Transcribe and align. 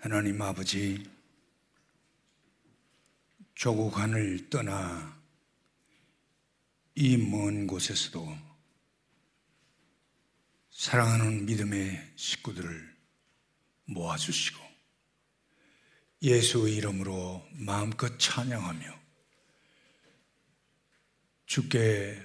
하나님 0.00 0.40
아버지, 0.40 1.04
조국 3.56 3.98
하늘 3.98 4.48
떠나 4.48 5.20
이 6.94 7.16
먼 7.16 7.66
곳에서도 7.66 8.38
사랑하는 10.70 11.46
믿음의 11.46 12.12
식구들을 12.14 12.96
모아주시고 13.86 14.60
예수의 16.22 16.76
이름으로 16.76 17.44
마음껏 17.54 18.16
찬양하며 18.20 19.00
주께 21.46 22.24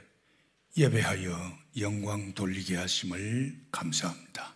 예배하여 0.77 1.57
영광 1.77 2.35
돌리게 2.35 2.75
하심을 2.75 3.65
감사합니다. 3.71 4.53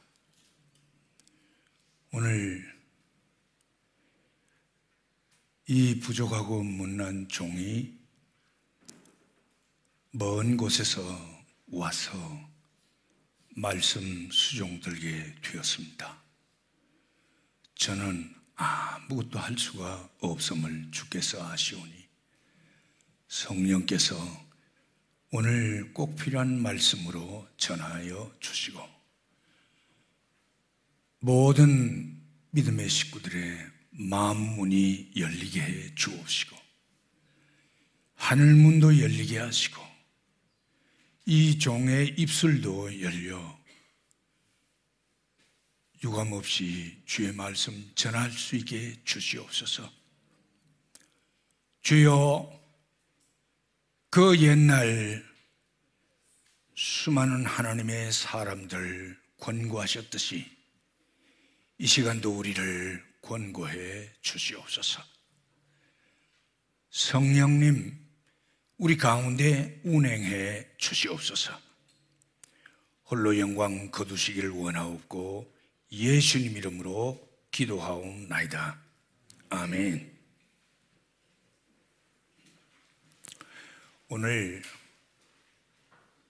오늘 2.11 2.76
이 5.69 5.99
부족하고 5.99 6.63
못난 6.63 7.27
종이 7.27 7.93
먼 10.11 10.55
곳에서 10.55 11.01
와서 11.73 12.17
말씀 13.49 14.31
수종 14.31 14.79
들게 14.79 15.35
되었습니다. 15.41 16.23
저는 17.75 18.33
아무것도 18.55 19.39
할 19.39 19.57
수가 19.57 20.09
없음을 20.21 20.89
주께서 20.91 21.45
아시오니 21.45 22.07
성령께서 23.27 24.15
오늘 25.31 25.93
꼭 25.93 26.15
필요한 26.15 26.61
말씀으로 26.61 27.45
전하여 27.57 28.33
주시고 28.39 28.79
모든 31.19 32.21
믿음의 32.51 32.87
식구들의 32.89 33.76
마음 33.99 34.37
문이 34.55 35.11
열리게 35.15 35.59
해 35.59 35.95
주옵시고 35.95 36.55
하늘 38.15 38.53
문도 38.53 38.99
열리게 38.99 39.39
하시고 39.39 39.81
이 41.25 41.57
종의 41.57 42.15
입술도 42.17 43.01
열려 43.01 43.59
유감 46.03 46.31
없이 46.33 46.95
주의 47.05 47.33
말씀 47.33 47.91
전할 47.95 48.31
수 48.31 48.55
있게 48.55 48.95
주시옵소서. 49.03 49.91
주여 51.81 52.61
그 54.11 54.39
옛날 54.41 55.25
수많은 56.75 57.45
하나님의 57.45 58.11
사람들 58.11 59.19
권고하셨듯이 59.39 60.45
이 61.79 61.87
시간도 61.87 62.37
우리를 62.37 63.06
권고해 63.27 64.09
주시옵소서. 64.21 65.03
성령님, 66.89 67.93
우리 68.77 68.95
가운데 68.95 69.81
운행해 69.83 70.65
주시옵소서. 70.77 71.59
홀로 73.09 73.37
영광 73.37 73.91
거두시기를 73.91 74.51
원하옵고 74.51 75.53
예수님 75.91 76.55
이름으로 76.55 77.21
기도하옵나이다. 77.51 78.81
아멘. 79.49 80.17
오늘 84.09 84.63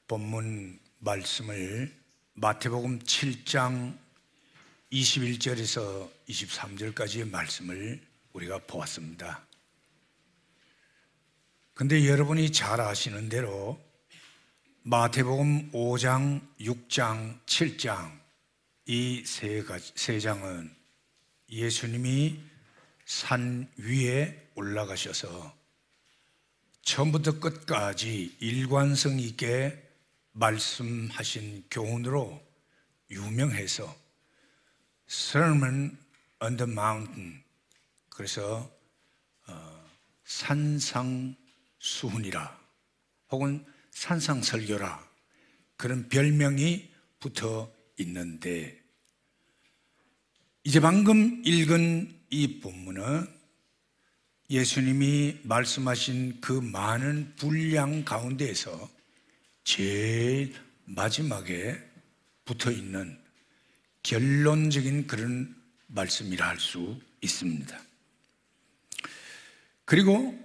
본문 0.07 0.79
말씀을 0.99 1.95
마태복음 2.33 2.99
7장 2.99 3.95
21절에서 4.91 6.16
23절까지의 6.30 7.30
말씀을 7.30 8.02
우리가 8.33 8.59
보았습니다. 8.59 9.45
근데 11.73 12.08
여러분이 12.08 12.52
잘 12.52 12.81
아시는 12.81 13.30
대로 13.30 13.80
마태복음 14.83 15.71
5장, 15.71 16.42
6장, 16.60 17.39
7장 17.45 18.17
이 18.89 19.21
세 19.26 19.61
세 19.95 20.20
장은 20.20 20.73
예수님이 21.49 22.39
산 23.05 23.70
위에 23.77 24.49
올라가셔서 24.55 25.55
처음부터 26.83 27.39
끝까지 27.39 28.36
일관성 28.39 29.20
있게 29.20 29.83
말씀하신 30.32 31.66
교훈으로 31.70 32.42
유명해서 33.11 33.93
Sermon 35.10 35.98
on 36.42 36.58
the 36.58 36.71
Mountain. 36.71 37.43
그래서 38.09 38.71
어, 39.48 39.86
산상수훈이라 40.25 41.36
혹은 43.31 43.65
산상설교라 43.92 45.08
그런 45.75 46.09
별명이 46.09 46.89
붙어 47.20 47.71
있는데 47.98 48.81
이제 50.64 50.80
방금 50.80 51.42
읽은 51.45 52.14
이 52.30 52.59
본문은 52.59 53.27
예수님이 54.49 55.39
말씀하신 55.43 56.42
그 56.42 56.54
많은 56.54 57.36
분량 57.36 58.04
가운데에서 58.05 58.89
제일 59.64 60.55
마지막에 60.86 61.77
붙어 62.45 62.71
있는 62.71 63.21
결론적인 64.04 65.08
그런 65.08 65.56
말씀이라 65.87 66.48
할 66.48 66.59
수 66.59 66.99
있습니다. 67.21 67.81
그리고 69.86 70.37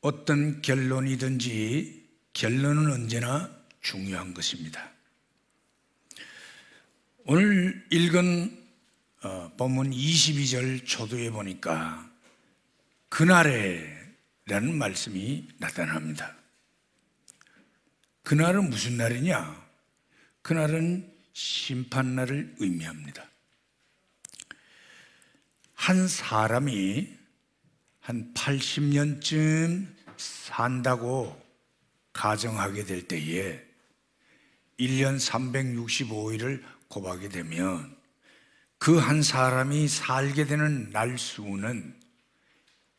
어떤 0.00 0.62
결론이든지 0.62 2.08
결론은 2.32 2.92
언제나 2.92 3.50
중요한 3.80 4.34
것입니다. 4.34 4.92
오늘 7.24 7.86
읽은 7.90 8.64
어, 9.22 9.52
본문 9.56 9.90
22절 9.90 10.86
초도에 10.86 11.30
보니까 11.30 12.08
그날에라는 13.08 14.74
말씀이 14.78 15.48
나타납니다. 15.58 16.36
그날은 18.22 18.70
무슨 18.70 18.96
날이냐? 18.96 19.66
그날은 20.42 21.12
심판날을 21.32 22.54
의미합니다. 22.58 23.28
한 25.76 26.08
사람이 26.08 27.14
한 28.00 28.34
80년쯤 28.34 29.86
산다고 30.16 31.40
가정하게 32.12 32.84
될 32.84 33.06
때에 33.06 33.64
1년 34.80 35.20
365일을 35.20 36.64
곱하게 36.88 37.28
되면 37.28 37.94
그 38.78 38.98
한 38.98 39.22
사람이 39.22 39.86
살게 39.88 40.46
되는 40.46 40.90
날 40.90 41.18
수는 41.18 41.94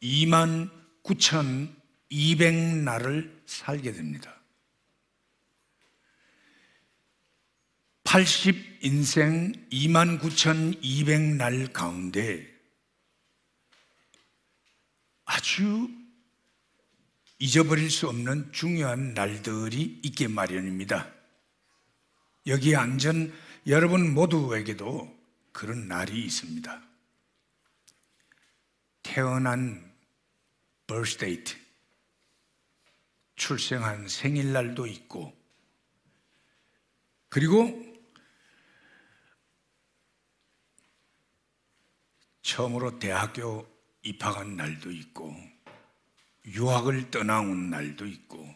2만 0.01 0.69
9,200날을 1.03 3.31
살게 3.45 3.91
됩니다. 3.93 4.33
80인생 8.03 9.69
29,200날 9.71 11.71
가운데 11.73 12.56
아주 15.27 15.89
잊어버릴 17.37 17.91
수 17.91 18.07
없는 18.07 18.51
중요한 18.53 19.13
날들이 19.13 19.99
있게 20.03 20.27
마련입니다. 20.27 21.13
여기 22.47 22.75
앉은 22.75 23.33
여러분 23.67 24.13
모두에게도 24.13 25.15
그런 25.51 25.87
날이 25.89 26.23
있습니다. 26.23 26.81
태어난 29.03 29.93
birth 30.87 31.55
출생한 33.35 34.07
생일날도 34.07 34.87
있고, 34.87 35.35
그리고 37.27 37.85
처음으로 42.41 42.97
대학교 42.97 43.76
입학한 44.07 44.55
날도 44.55 44.91
있고, 44.91 45.35
유학을 46.45 47.11
떠나온 47.11 47.69
날도 47.69 48.05
있고, 48.05 48.55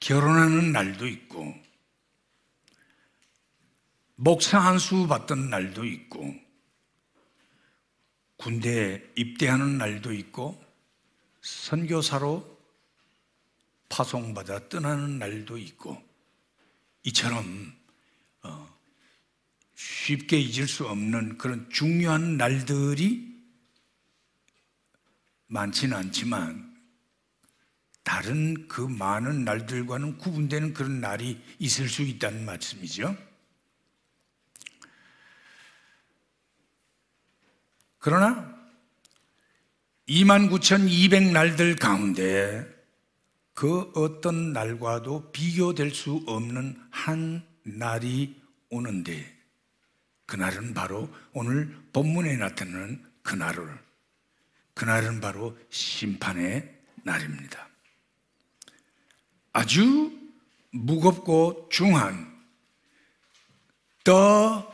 결혼하는 0.00 0.72
날도 0.72 1.06
있고, 1.08 1.54
목사 4.16 4.58
한수 4.58 5.06
받던 5.06 5.48
날도 5.48 5.84
있고, 5.86 6.34
군대에 8.36 9.02
입대하는 9.16 9.78
날도 9.78 10.12
있고, 10.12 10.62
선교사로 11.40 12.52
파송받아 13.88 14.68
떠나는 14.68 15.18
날도 15.18 15.56
있고, 15.56 16.02
이처럼 17.04 17.74
쉽게 19.74 20.38
잊을 20.38 20.68
수 20.68 20.86
없는 20.86 21.38
그런 21.38 21.68
중요한 21.70 22.36
날들이 22.36 23.31
많지는 25.52 25.96
않지만 25.96 26.72
다른 28.02 28.66
그 28.68 28.80
많은 28.80 29.44
날들과는 29.44 30.18
구분되는 30.18 30.72
그런 30.72 31.00
날이 31.00 31.40
있을 31.58 31.88
수 31.88 32.02
있다는 32.02 32.44
말씀이죠. 32.44 33.16
그러나 37.98 38.52
29,200 40.06 41.32
날들 41.32 41.76
가운데 41.76 42.66
그 43.54 43.92
어떤 43.94 44.52
날과도 44.52 45.30
비교될 45.30 45.94
수 45.94 46.24
없는 46.26 46.76
한 46.90 47.46
날이 47.62 48.42
오는데 48.70 49.38
그날은 50.26 50.74
바로 50.74 51.14
오늘 51.32 51.76
본문에 51.92 52.36
나타나는 52.38 53.04
그날을 53.22 53.91
그날은 54.74 55.20
바로 55.20 55.56
심판의 55.70 56.72
날입니다. 57.04 57.68
아주 59.52 60.10
무겁고 60.70 61.68
중한 61.70 62.32
The 64.04 64.64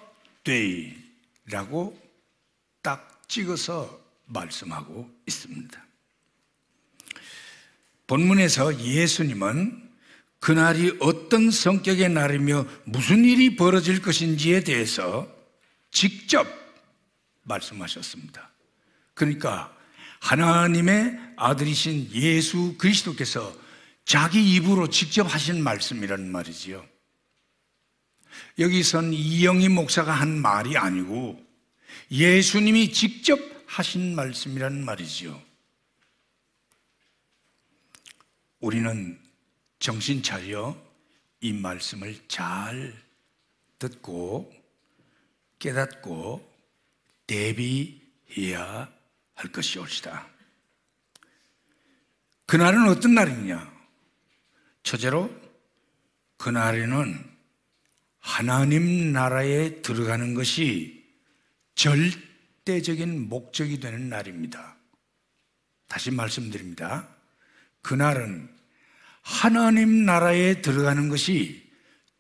Day라고 0.44 2.00
딱 2.82 3.28
찍어서 3.28 4.00
말씀하고 4.26 5.10
있습니다. 5.26 5.86
본문에서 8.06 8.80
예수님은 8.80 9.88
그날이 10.40 10.96
어떤 11.00 11.50
성격의 11.50 12.10
날이며 12.10 12.66
무슨 12.84 13.24
일이 13.24 13.56
벌어질 13.56 14.00
것인지에 14.00 14.62
대해서 14.62 15.28
직접 15.90 16.46
말씀하셨습니다. 17.42 18.50
그러니까 19.14 19.76
하나님의 20.20 21.18
아들이신 21.36 22.10
예수 22.12 22.76
그리스도께서 22.78 23.56
자기 24.04 24.54
입으로 24.54 24.88
직접 24.88 25.22
하신 25.22 25.62
말씀이라는 25.62 26.30
말이지요. 26.30 26.84
여기선 28.58 29.12
이영희 29.12 29.68
목사가 29.68 30.12
한 30.12 30.40
말이 30.40 30.76
아니고 30.76 31.44
예수님이 32.10 32.92
직접 32.92 33.38
하신 33.66 34.14
말씀이라는 34.14 34.84
말이지요. 34.84 35.40
우리는 38.60 39.20
정신 39.78 40.22
차려 40.22 40.76
이 41.40 41.52
말씀을 41.52 42.18
잘 42.26 42.94
듣고 43.78 44.52
깨닫고 45.58 46.48
대비해야 47.26 48.90
할 49.38 49.52
것이옵시다. 49.52 50.26
그날은 52.46 52.88
어떤 52.88 53.14
날이냐? 53.14 53.72
첫째로 54.82 55.30
그날에는 56.38 57.24
하나님 58.18 59.12
나라에 59.12 59.80
들어가는 59.82 60.34
것이 60.34 61.06
절대적인 61.76 63.28
목적이 63.28 63.78
되는 63.78 64.08
날입니다. 64.08 64.76
다시 65.86 66.10
말씀드립니다. 66.10 67.08
그날은 67.82 68.50
하나님 69.22 70.04
나라에 70.04 70.62
들어가는 70.62 71.08
것이 71.08 71.70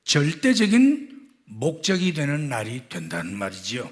절대적인 0.04 1.30
목적이 1.46 2.14
되는 2.14 2.48
날이 2.48 2.88
된다는 2.88 3.36
말이지요. 3.36 3.90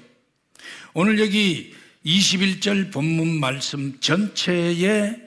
오늘 0.93 1.19
여기 1.19 1.75
21절 2.07 2.91
본문 2.93 3.41
말씀 3.41 3.99
전체의 3.99 5.21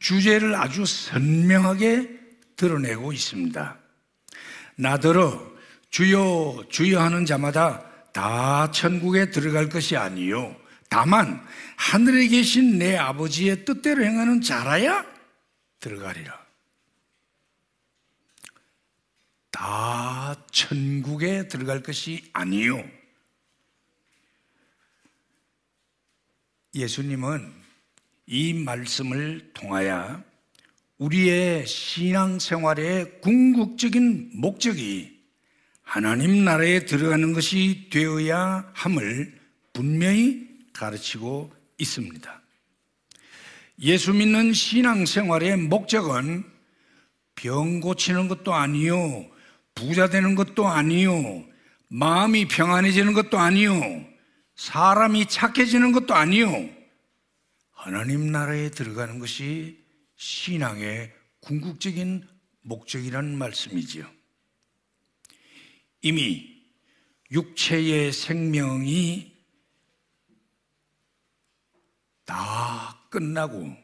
주제를 0.00 0.56
아주 0.56 0.84
선명하게 0.84 2.10
드러내고 2.56 3.12
있습니다. 3.12 3.78
나더러 4.74 5.54
주여 5.90 6.64
주여 6.68 7.00
하는 7.00 7.24
자마다 7.24 7.84
다 8.12 8.70
천국에 8.72 9.30
들어갈 9.30 9.68
것이 9.68 9.96
아니요 9.96 10.56
다만 10.88 11.46
하늘에 11.76 12.26
계신 12.26 12.78
내 12.78 12.96
아버지의 12.96 13.64
뜻대로 13.64 14.04
행하는 14.04 14.40
자라야 14.40 15.06
들어가리라. 15.78 16.44
다 19.52 20.36
천국에 20.50 21.46
들어갈 21.46 21.82
것이 21.82 22.28
아니요. 22.32 22.95
예수님은 26.76 27.52
이 28.26 28.52
말씀을 28.52 29.50
통하여 29.54 30.22
우리의 30.98 31.66
신앙생활의 31.66 33.22
궁극적인 33.22 34.32
목적이 34.34 35.18
하나님 35.82 36.44
나라에 36.44 36.84
들어가는 36.84 37.32
것이 37.32 37.88
되어야 37.90 38.70
함을 38.74 39.38
분명히 39.72 40.48
가르치고 40.74 41.50
있습니다. 41.78 42.42
예수 43.80 44.12
믿는 44.12 44.52
신앙생활의 44.52 45.56
목적은 45.56 46.44
병 47.36 47.80
고치는 47.80 48.28
것도 48.28 48.52
아니요, 48.52 49.26
부자 49.74 50.08
되는 50.08 50.34
것도 50.34 50.66
아니요, 50.66 51.44
마음이 51.88 52.48
평안해지는 52.48 53.12
것도 53.14 53.38
아니요, 53.38 54.04
사람이 54.56 55.26
착해지는 55.26 55.92
것도 55.92 56.14
아니요, 56.14 56.68
하나님 57.72 58.32
나라에 58.32 58.70
들어가는 58.70 59.18
것이 59.18 59.84
신앙의 60.16 61.12
궁극적인 61.40 62.26
목적이라는 62.62 63.36
말씀이지요. 63.36 64.10
이미 66.02 66.56
육체의 67.30 68.12
생명이 68.12 69.34
다 72.24 72.98
끝나고 73.10 73.76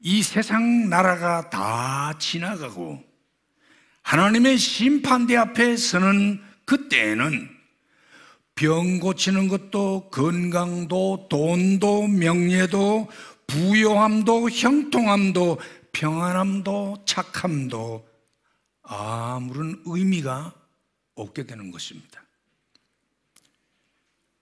이 0.00 0.22
세상 0.22 0.90
나라가 0.90 1.48
다 1.48 2.18
지나가고 2.18 3.02
하나님의 4.02 4.58
심판대 4.58 5.36
앞에 5.36 5.76
서는 5.76 6.42
그때에는 6.66 7.53
병 8.54 9.00
고치는 9.00 9.48
것도 9.48 10.10
건강도 10.10 11.26
돈도 11.28 12.06
명예도 12.08 13.08
부요함도 13.46 14.50
형통함도 14.50 15.58
평안함도 15.92 17.04
착함도 17.04 18.08
아무런 18.82 19.82
의미가 19.86 20.54
없게 21.14 21.46
되는 21.46 21.70
것입니다. 21.70 22.22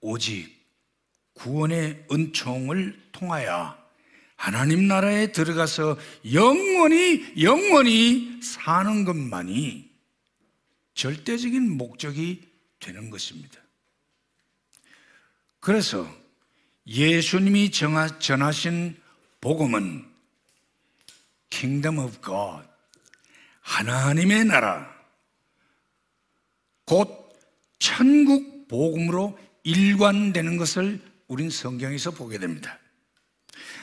오직 0.00 0.50
구원의 1.34 2.06
은총을 2.10 3.10
통하여 3.12 3.76
하나님 4.36 4.88
나라에 4.88 5.30
들어가서 5.30 5.96
영원히 6.32 7.40
영원히 7.40 8.42
사는 8.42 9.04
것만이 9.04 9.88
절대적인 10.94 11.76
목적이 11.76 12.42
되는 12.80 13.08
것입니다. 13.08 13.61
그래서 15.62 16.12
예수님이 16.88 17.70
전하신 17.70 19.00
복음은 19.40 20.04
Kingdom 21.50 21.98
of 21.98 22.20
God, 22.20 22.66
하나님의 23.60 24.46
나라, 24.46 24.92
곧 26.84 27.08
천국 27.78 28.66
복음으로 28.66 29.38
일관되는 29.62 30.56
것을 30.56 31.00
우린 31.28 31.48
성경에서 31.48 32.10
보게 32.10 32.38
됩니다. 32.38 32.80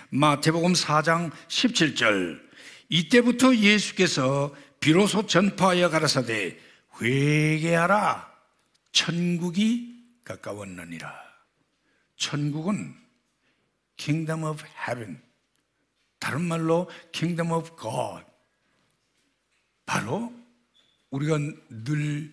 마태복음 0.10 0.74
4장 0.74 1.32
17절 1.48 2.42
이때부터 2.90 3.56
예수께서 3.56 4.54
비로소 4.82 5.26
전파하여 5.26 5.90
가라사대 5.90 6.58
회개하라 7.02 8.30
천국이 8.92 9.96
가까웠느니라 10.26 11.29
천국은 12.20 12.96
Kingdom 13.98 14.44
of 14.44 14.64
Heaven 14.88 15.20
다른 16.20 16.44
말로 16.44 16.88
Kingdom 17.12 17.52
of 17.52 17.76
God 17.80 18.24
바로 19.86 20.32
우리가 21.10 21.40
늘 21.70 22.32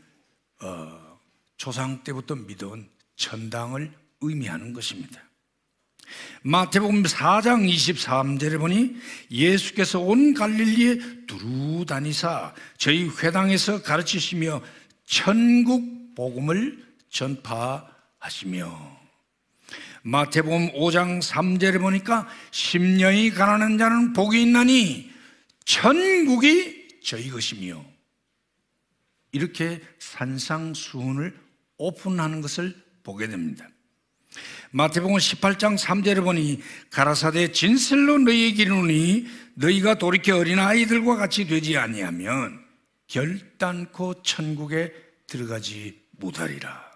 어, 0.61 1.19
조상 1.57 2.05
때부터 2.05 2.35
믿어온 2.35 2.91
천당을 3.17 3.93
의미하는 4.21 4.75
것입니다. 4.75 5.23
마태복음 6.43 7.03
4장 7.03 7.69
23절에 7.69 8.59
보니 8.59 8.97
예수께서 9.31 9.99
온 10.01 10.35
갈릴리에 10.35 11.27
두루 11.27 11.85
다니사 11.87 12.55
저희 12.77 13.09
회당에서 13.09 13.83
가르치시며 13.83 14.63
천국 15.05 16.15
복음을 16.15 16.85
전파하시며 17.11 18.96
마태복음 20.07 20.75
5장 20.75 21.21
3절에 21.21 21.81
보니까 21.81 22.29
심령이 22.53 23.31
가난한 23.31 23.77
자는 23.77 24.13
복이 24.13 24.41
있나니 24.41 25.11
천국이 25.65 27.01
저희 27.03 27.29
것이며 27.29 27.85
이렇게 29.33 29.83
산상수훈을 29.99 31.37
오픈하는 31.79 32.41
것을 32.41 32.81
보게 33.03 33.27
됩니다. 33.27 33.69
마태복음 34.71 35.17
18장 35.17 35.77
3절에 35.77 36.23
보니 36.23 36.63
가라사대 36.91 37.51
진실로 37.51 38.19
너희에게 38.19 38.63
이르노니 38.63 39.27
너희가 39.55 39.97
돌이켜 39.97 40.39
어린 40.39 40.61
아이들과 40.61 41.17
같이 41.17 41.49
되지 41.49 41.79
아니하면 41.79 42.65
결단코 43.09 44.23
천국에 44.23 44.93
들어가지 45.27 46.01
못하리라. 46.13 46.93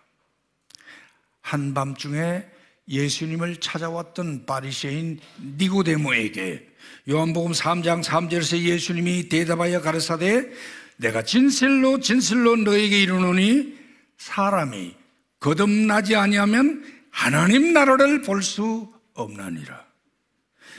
한밤중에 1.40 2.59
예수님을 2.90 3.56
찾아왔던 3.56 4.46
바리새인 4.46 5.20
니고데모에게 5.58 6.68
요한복음 7.08 7.52
3장 7.52 8.02
3절에서 8.02 8.58
예수님이 8.58 9.28
대답하여 9.28 9.80
가르사대 9.80 10.50
내가 10.96 11.22
진실로 11.22 12.00
진실로 12.00 12.56
너에게 12.56 13.00
이르노니 13.00 13.78
사람이 14.18 14.94
거듭나지 15.38 16.16
아니하면 16.16 16.84
하나님 17.10 17.72
나라를 17.72 18.22
볼 18.22 18.42
수 18.42 18.92
없나니라. 19.14 19.84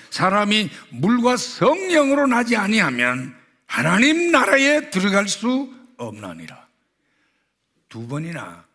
사람이 0.09 0.69
물과 0.89 1.37
성령으로 1.37 2.27
나지 2.27 2.55
아니하면 2.55 3.35
하나님 3.65 4.31
나라에 4.31 4.89
들어갈 4.89 5.27
수 5.27 5.73
없나니라. 5.97 6.67
두 7.89 8.07
번이나 8.07 8.65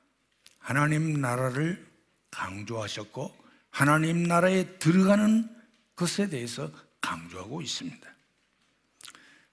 하나님 0.59 1.21
나라를 1.21 1.86
강조하셨고 2.31 3.35
하나님 3.71 4.23
나라에 4.23 4.79
들어가는 4.79 5.49
것에 5.95 6.29
대해서 6.29 6.71
강조하고 7.01 7.63
있습니다. 7.63 8.17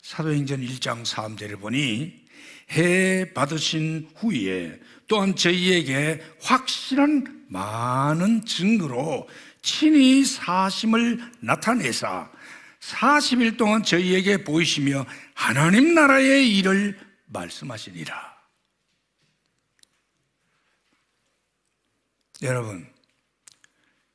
사도행전 0.01 0.61
1장 0.61 1.05
3절에 1.05 1.59
보니 1.59 2.23
해 2.71 3.33
받으신 3.33 4.09
후에 4.15 4.79
또한 5.07 5.35
저희에게 5.35 6.21
확실한 6.41 7.45
많은 7.49 8.45
증거로 8.45 9.27
친히 9.61 10.25
사심을 10.25 11.19
나타내사 11.39 12.29
40일 12.79 13.57
동안 13.57 13.83
저희에게 13.83 14.43
보이시며 14.43 15.05
하나님 15.33 15.93
나라의 15.93 16.57
일을 16.57 16.99
말씀하시니라. 17.27 18.32
여러분, 22.43 22.85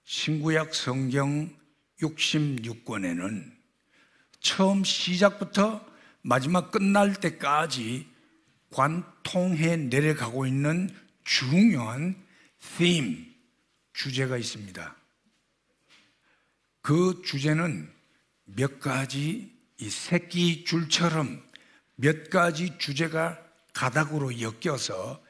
신구약 0.05 0.75
성경 0.75 1.49
66권에는 2.03 3.51
처음 4.41 4.85
시작부터 4.85 5.83
마지막 6.21 6.71
끝날 6.71 7.15
때까지 7.15 8.07
관통해 8.71 9.79
내려가고 9.79 10.45
있는 10.45 10.95
중요한 11.25 12.23
theme, 12.77 13.35
주제가 13.95 14.37
있습니다. 14.37 14.95
그 16.83 17.23
주제는 17.25 17.91
몇 18.45 18.79
가지 18.79 19.59
이 19.79 19.89
새끼 19.89 20.67
줄처럼 20.67 21.43
몇 21.95 22.29
가지 22.29 22.77
주제가 22.77 23.43
가닥으로 23.73 24.39
엮여서 24.39 25.27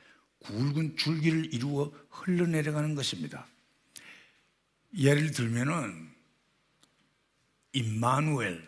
굵은 0.49 0.97
줄기를 0.97 1.53
이루어 1.53 1.93
흘러내려가는 2.11 2.95
것입니다. 2.95 3.47
예를 4.97 5.31
들면은 5.31 6.09
임마누엘 7.73 8.67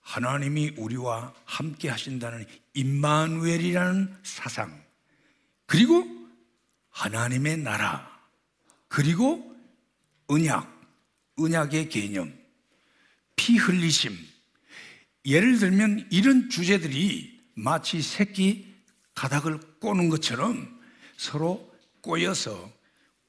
하나님이 0.00 0.74
우리와 0.76 1.34
함께 1.44 1.88
하신다는 1.88 2.46
임마누엘이라는 2.74 4.14
사상 4.22 4.82
그리고 5.66 6.06
하나님의 6.90 7.58
나라 7.58 8.06
그리고 8.88 9.54
언약 10.26 10.70
언약의 11.36 11.88
개념 11.88 12.34
피 13.36 13.56
흘리심 13.56 14.16
예를 15.24 15.58
들면 15.58 16.08
이런 16.10 16.50
주제들이 16.50 17.38
마치 17.54 18.02
새끼 18.02 18.67
가닥을 19.18 19.58
꼬는 19.80 20.10
것처럼 20.10 20.80
서로 21.16 21.74
꼬여서 22.02 22.72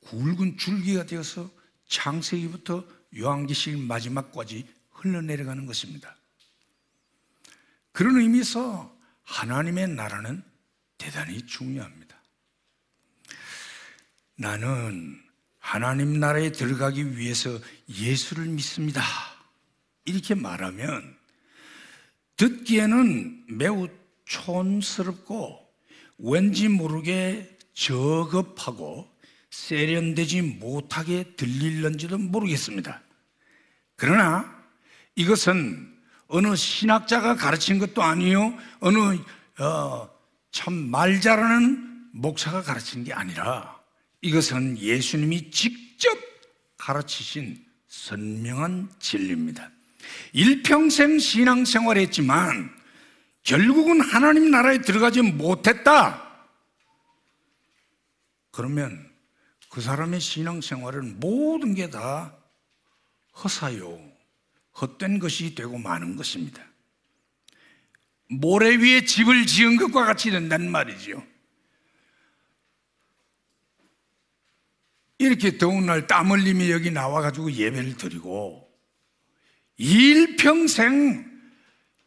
굵은 0.01 0.57
줄기가 0.57 1.03
되어서 1.07 1.49
창세기부터 1.87 2.85
요한계시록 3.17 3.81
마지막까지 3.81 4.67
흘러내려가는 4.91 5.65
것입니다. 5.65 6.15
그런 7.91 8.17
의미에서 8.17 8.95
하나님의 9.23 9.87
나라는 9.87 10.43
대단히 10.99 11.43
중요합니다. 11.47 12.15
나는 14.35 15.19
하나님 15.57 16.19
나라에 16.19 16.51
들어가기 16.51 17.17
위해서 17.17 17.59
예수를 17.89 18.45
믿습니다. 18.45 19.01
이렇게 20.05 20.35
말하면 20.35 21.17
듣기에는 22.37 23.57
매우 23.57 23.87
촌스럽고 24.25 25.68
왠지 26.19 26.67
모르게 26.67 27.57
저급하고 27.73 29.09
세련되지 29.49 30.41
못하게 30.41 31.23
들릴런지도 31.35 32.17
모르겠습니다. 32.17 33.01
그러나 33.95 34.63
이것은 35.15 35.97
어느 36.27 36.55
신학자가 36.55 37.35
가르친 37.35 37.79
것도 37.79 38.03
아니요, 38.03 38.55
어느 38.79 39.17
어, 39.59 40.09
참 40.51 40.73
말 40.73 41.21
잘하는 41.21 42.09
목사가 42.11 42.61
가르친 42.61 43.03
게 43.03 43.13
아니라 43.13 43.79
이것은 44.21 44.77
예수님이 44.77 45.51
직접 45.51 46.17
가르치신 46.77 47.63
선명한 47.87 48.89
진리입니다. 48.99 49.69
일평생 50.33 51.19
신앙생활 51.19 51.97
했지만 51.97 52.69
결국은 53.43 54.01
하나님 54.01 54.51
나라에 54.51 54.79
들어가지 54.81 55.21
못했다. 55.21 56.25
그러면 58.51 59.09
그 59.69 59.81
사람의 59.81 60.19
신앙생활은 60.19 61.19
모든 61.19 61.75
게 61.75 61.89
다 61.89 62.35
허사요, 63.43 63.99
헛된 64.81 65.19
것이 65.19 65.55
되고 65.55 65.77
마는 65.77 66.15
것입니다. 66.15 66.63
모래 68.27 68.75
위에 68.75 69.05
집을 69.05 69.45
지은 69.45 69.77
것과 69.77 70.05
같이 70.05 70.29
된다는 70.29 70.69
말이죠. 70.69 71.25
이렇게 75.17 75.57
더운 75.57 75.85
날 75.85 76.07
땀 76.07 76.31
흘리며 76.31 76.69
여기 76.69 76.91
나와가지고 76.91 77.51
예배를 77.51 77.97
드리고 77.97 78.69
일평생 79.77 81.28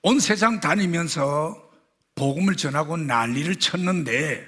온 0.03 0.19
세상 0.19 0.61
다니면서 0.61 1.71
복음을 2.15 2.57
전하고 2.57 2.97
난리를 2.97 3.57
쳤는데 3.57 4.47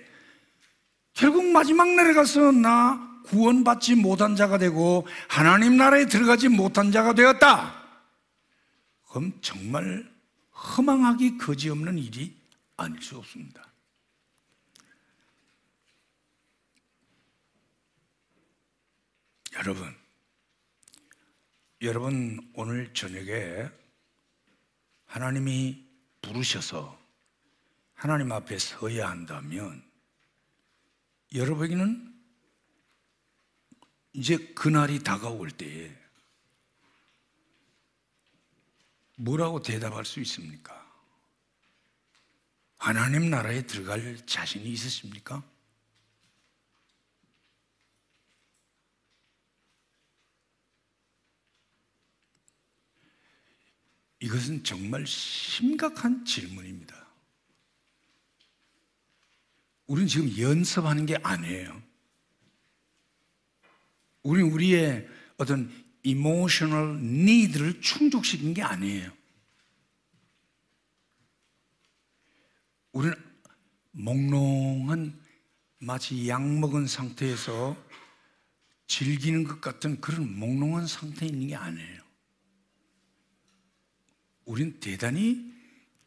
결국 1.12 1.46
마지막 1.46 1.88
날에 1.88 2.12
가서 2.12 2.50
나 2.50 3.23
구원받지 3.26 3.94
못한 3.94 4.37
자가 4.37 4.58
되고 4.58 5.06
하나님 5.28 5.76
나라에 5.76 6.06
들어가지 6.06 6.49
못한 6.49 6.92
자가 6.92 7.14
되었다. 7.14 7.82
그럼 9.08 9.32
정말 9.40 10.12
허망하기 10.52 11.38
거지없는 11.38 11.99
일이 11.99 12.37
아닐 12.76 13.00
수 13.00 13.16
없습니다. 13.16 13.64
여러분, 19.54 19.94
여러분 21.80 22.40
오늘 22.54 22.92
저녁에 22.92 23.70
하나님이 25.14 25.80
부르셔서 26.23 27.00
하나님 27.94 28.33
앞에 28.33 28.59
서야 28.59 29.09
한다면 29.09 29.88
여러분에게는 31.33 32.12
이제 34.12 34.38
그날이 34.54 35.04
다가올 35.04 35.52
때에 35.52 35.97
뭐라고 39.16 39.62
대답할 39.62 40.04
수 40.04 40.18
있습니까? 40.23 40.85
하나님 42.78 43.30
나라에 43.30 43.68
들어갈 43.68 44.18
자신이 44.26 44.64
있으십니까? 44.64 45.44
이것은 54.25 54.64
정말 54.64 55.07
심각한 55.07 56.25
질문입니다. 56.25 56.97
우리는 59.87 60.09
지금 60.09 60.38
연습하는 60.38 61.04
게 61.04 61.16
아니에요. 61.23 61.83
우리는 64.23 64.50
우리의 64.50 65.07
어떤 65.37 65.71
emotional 66.04 67.02
need를 67.02 67.83
충족시킨 67.83 68.54
게 68.54 68.62
아니에요. 68.62 69.12
우리는 72.93 73.14
몽롱한 73.90 75.21
마치 75.81 76.26
약 76.31 76.43
먹은 76.43 76.87
상태에서 76.87 77.76
즐기는 78.87 79.45
것 79.45 79.61
같은 79.61 80.00
그런 80.00 80.35
몽롱한 80.38 80.87
상태에 80.87 81.28
있는 81.28 81.49
게 81.49 81.57
아니에요. 81.57 82.03
우린 84.44 84.78
대단히 84.80 85.52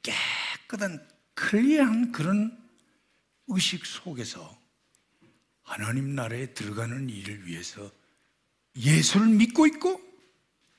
깨끗한 0.03 1.07
클리어한 1.33 2.11
그런 2.11 2.57
의식 3.47 3.85
속에서 3.85 4.57
하나님 5.63 6.15
나라에 6.15 6.53
들어가는 6.53 7.09
일을 7.09 7.45
위해서 7.45 7.91
예수를 8.75 9.27
믿고 9.27 9.67
있고 9.67 10.01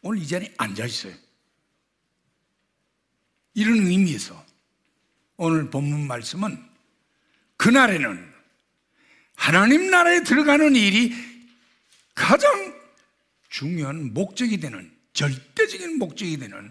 오늘 0.00 0.22
이 0.22 0.26
자리에 0.26 0.54
앉아 0.56 0.86
있어요. 0.86 1.14
이런 3.54 3.86
의미에서 3.86 4.46
오늘 5.36 5.70
본문 5.70 6.06
말씀은 6.06 6.64
그날에는 7.56 8.32
하나님 9.34 9.90
나라에 9.90 10.22
들어가는 10.22 10.74
일이 10.76 11.12
가장 12.14 12.76
중요한 13.48 14.12
목적이 14.12 14.58
되는 14.58 14.92
절대적인 15.12 15.98
목적이 15.98 16.38
되는 16.38 16.70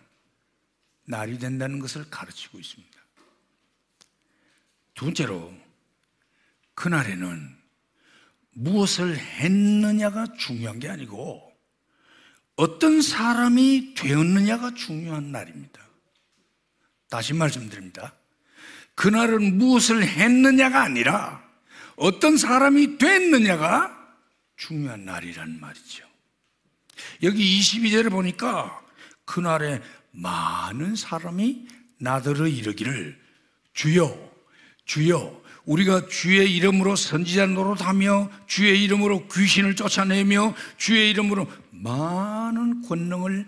날이 1.07 1.39
된다는 1.39 1.79
것을 1.79 2.09
가르치고 2.09 2.59
있습니다. 2.59 2.97
두 4.93 5.05
번째로 5.05 5.53
그날에는 6.73 7.57
무엇을 8.51 9.17
했느냐가 9.17 10.33
중요한 10.37 10.79
게 10.79 10.89
아니고 10.89 11.47
어떤 12.55 13.01
사람이 13.01 13.93
되었느냐가 13.95 14.73
중요한 14.73 15.31
날입니다. 15.31 15.79
다시 17.09 17.33
말씀드립니다. 17.33 18.13
그날은 18.95 19.57
무엇을 19.57 20.05
했느냐가 20.05 20.83
아니라 20.83 21.47
어떤 21.95 22.35
사람이 22.35 22.97
됐느냐가 22.97 23.95
중요한 24.55 25.05
날이란 25.05 25.59
말이죠. 25.59 26.05
여기 27.23 27.59
22절에 27.59 28.09
보니까 28.09 28.81
그날에 29.25 29.81
많은 30.17 30.95
사람이 30.95 31.67
나더러 31.99 32.47
이르기를 32.47 33.19
주여 33.73 34.17
주여 34.85 35.43
우리가 35.65 36.07
주의 36.07 36.55
이름으로 36.55 36.95
선지자 36.95 37.47
노릇하며 37.47 38.31
주의 38.47 38.83
이름으로 38.83 39.27
귀신을 39.27 39.75
쫓아내며 39.75 40.55
주의 40.77 41.09
이름으로 41.11 41.45
많은 41.71 42.81
권능을 42.83 43.47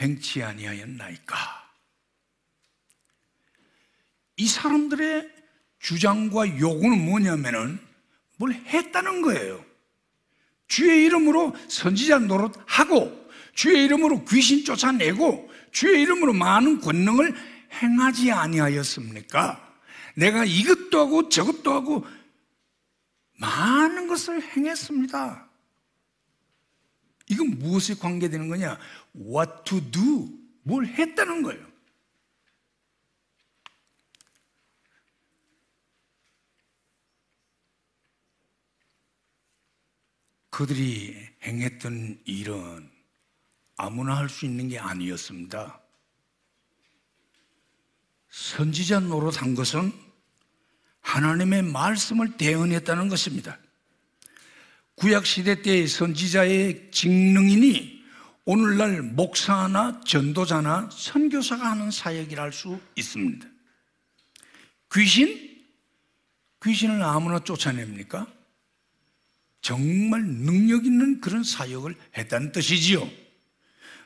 행치 0.00 0.42
아니하였나이까 0.42 1.36
이 4.36 4.46
사람들의 4.46 5.30
주장과 5.78 6.58
요구는 6.58 7.04
뭐냐면은 7.04 7.78
뭘 8.36 8.52
했다는 8.52 9.22
거예요. 9.22 9.64
주의 10.66 11.04
이름으로 11.04 11.54
선지자 11.68 12.20
노릇하고 12.20 13.21
주의 13.54 13.84
이름으로 13.84 14.24
귀신 14.24 14.64
쫓아내고 14.64 15.50
주의 15.70 16.02
이름으로 16.02 16.32
많은 16.32 16.80
권능을 16.80 17.34
행하지 17.72 18.30
아니하였습니까? 18.30 19.72
내가 20.14 20.44
이것도 20.44 20.98
하고 20.98 21.28
저것도 21.28 21.72
하고 21.72 22.06
많은 23.38 24.06
것을 24.06 24.42
행했습니다. 24.42 25.48
이건 27.28 27.58
무엇에 27.58 27.94
관계되는 27.94 28.48
거냐? 28.48 28.78
What 29.16 29.52
to 29.64 29.90
do. 29.90 30.28
뭘 30.64 30.86
했다는 30.86 31.42
거예요. 31.42 31.72
그들이 40.50 41.16
행했던 41.42 42.20
일은 42.26 42.91
아무나 43.76 44.16
할 44.16 44.28
수 44.28 44.44
있는 44.46 44.68
게 44.68 44.78
아니었습니다. 44.78 45.80
선지자 48.30 49.00
노릇한 49.00 49.54
것은 49.54 49.92
하나님의 51.00 51.62
말씀을 51.64 52.36
대언했다는 52.36 53.08
것입니다. 53.08 53.58
구약 54.94 55.26
시대 55.26 55.62
때의 55.62 55.88
선지자의 55.88 56.90
직능이니 56.92 58.02
오늘날 58.44 59.02
목사나 59.02 60.00
전도자나 60.00 60.90
선교사가 60.92 61.70
하는 61.70 61.90
사역이라 61.90 62.42
할 62.42 62.52
수 62.52 62.80
있습니다. 62.96 63.46
귀신? 64.94 65.50
귀신을 66.62 67.02
아무나 67.02 67.38
쫓아냅니까? 67.40 68.26
정말 69.60 70.24
능력 70.24 70.84
있는 70.84 71.20
그런 71.20 71.42
사역을 71.44 71.96
했다는 72.16 72.52
뜻이지요. 72.52 73.08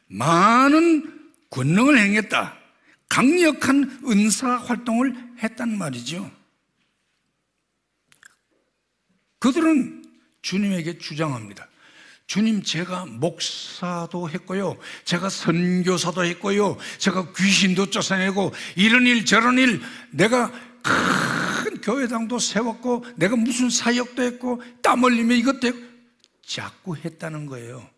많은 0.07 1.31
권능을 1.51 1.99
행했다. 1.99 2.57
강력한 3.09 4.01
은사 4.07 4.57
활동을 4.57 5.15
했단 5.43 5.77
말이죠. 5.79 6.31
그들은 9.39 10.05
주님에게 10.43 10.99
주장합니다. 10.99 11.69
주님, 12.27 12.63
제가 12.63 13.07
목사도 13.07 14.29
했고요. 14.31 14.77
제가 15.05 15.29
선교사도 15.29 16.25
했고요. 16.25 16.77
제가 16.99 17.33
귀신도 17.33 17.91
쫓아내고 17.91 18.53
이런 18.75 19.07
일 19.07 19.25
저런 19.25 19.59
일 19.59 19.81
내가 20.11 20.51
큰 20.83 21.81
교회당도 21.81 22.41
세웠고 22.41 23.05
내가 23.17 23.37
무슨 23.37 23.71
사역도 23.71 24.23
했고 24.23 24.63
땀 24.83 25.05
흘리며 25.05 25.37
이것도 25.37 25.69
했고 25.69 25.81
자꾸 26.45 26.97
했다는 26.97 27.47
거예요. 27.47 27.89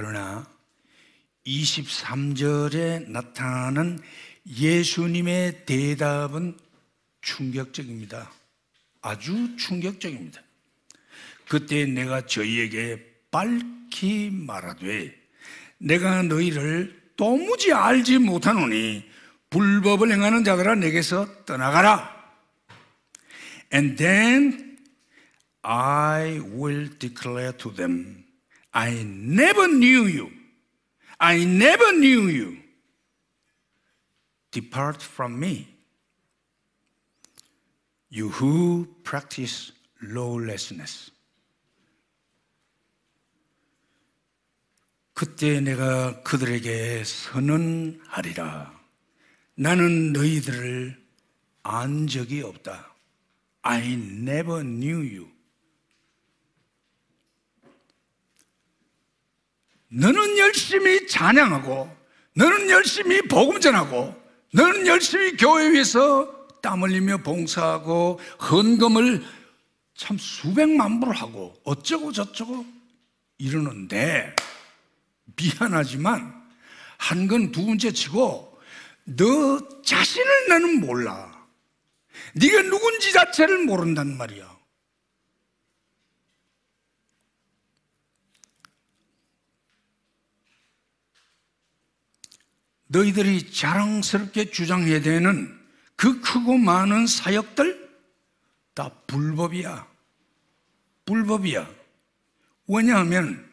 그러나 0.00 0.46
23절에 1.44 3.10
나타나는 3.10 3.98
예수님의 4.46 5.66
대답은 5.66 6.56
충격적입니다. 7.20 8.30
아주 9.02 9.56
충격적입니다. 9.56 10.40
그때 11.48 11.84
내가 11.86 12.26
저희에게 12.26 13.04
밝히 13.32 14.30
말하되 14.30 15.20
내가 15.78 16.22
너희를 16.22 16.96
도무지 17.16 17.72
알지 17.72 18.18
못하노니 18.18 19.04
불법을 19.50 20.12
행하는 20.12 20.44
자들아 20.44 20.76
내게서 20.76 21.44
떠나가라. 21.44 22.16
And 23.74 23.96
then 23.96 24.78
I 25.62 26.38
will 26.38 26.96
declare 27.00 27.52
to 27.56 27.74
them 27.74 28.27
I 28.78 29.02
never 29.02 29.66
knew 29.66 30.06
you. 30.06 30.30
I 31.18 31.44
never 31.44 31.90
knew 31.98 32.28
you. 32.28 32.58
Depart 34.52 35.02
from 35.02 35.40
me. 35.40 35.66
You 38.08 38.28
who 38.28 38.86
practice 39.02 39.72
lawlessness. 40.00 41.10
그때 45.12 45.60
내가 45.60 46.22
그들에게 46.22 47.02
선언하리라. 47.02 48.80
나는 49.56 50.12
너희들을 50.12 51.04
안 51.64 52.06
적이 52.06 52.42
없다. 52.42 52.94
I 53.62 53.94
never 53.94 54.62
knew 54.62 55.00
you. 55.00 55.37
너는 59.88 60.38
열심히 60.38 61.06
찬양하고, 61.06 61.96
너는 62.34 62.70
열심히 62.70 63.22
복음 63.22 63.60
전하고, 63.60 64.14
너는 64.52 64.86
열심히 64.86 65.36
교회 65.36 65.70
위해서 65.70 66.48
땀 66.62 66.82
흘리며 66.82 67.18
봉사하고, 67.18 68.20
헌금을 68.50 69.24
참 69.94 70.18
수백만 70.18 71.00
불 71.00 71.14
하고, 71.14 71.54
어쩌고 71.64 72.12
저쩌고 72.12 72.64
이러는데, 73.38 74.34
미안하지만, 75.36 76.34
한 76.98 77.28
건두 77.28 77.64
번째 77.64 77.92
치고, 77.92 78.60
너 79.04 79.82
자신을 79.82 80.48
나는 80.48 80.80
몰라. 80.80 81.38
네가 82.34 82.62
누군지 82.62 83.12
자체를 83.12 83.64
모른단 83.64 84.16
말이야. 84.16 84.57
너희들이 92.88 93.50
자랑스럽게 93.52 94.50
주장해야 94.50 95.00
되는 95.00 95.56
그 95.96 96.20
크고 96.20 96.58
많은 96.58 97.06
사역들, 97.06 97.88
다 98.74 98.90
불법이야. 99.06 99.86
불법이야. 101.04 101.68
왜냐하면 102.68 103.44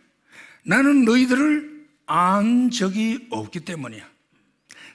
나는 0.63 1.05
너희들을 1.05 1.87
안 2.05 2.69
적이 2.69 3.27
없기 3.31 3.61
때문이야. 3.61 4.05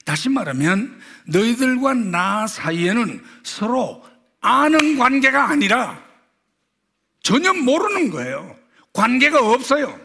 다시 0.04 0.28
말하면 0.28 1.00
너희들과 1.26 1.94
나 1.94 2.46
사이에는 2.46 3.22
서로 3.42 4.04
아는 4.40 4.96
관계가 4.98 5.48
아니라 5.48 6.02
전혀 7.22 7.52
모르는 7.52 8.10
거예요. 8.10 8.56
관계가 8.92 9.40
없어요. 9.52 10.00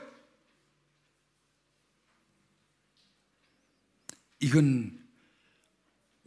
이건 4.46 4.92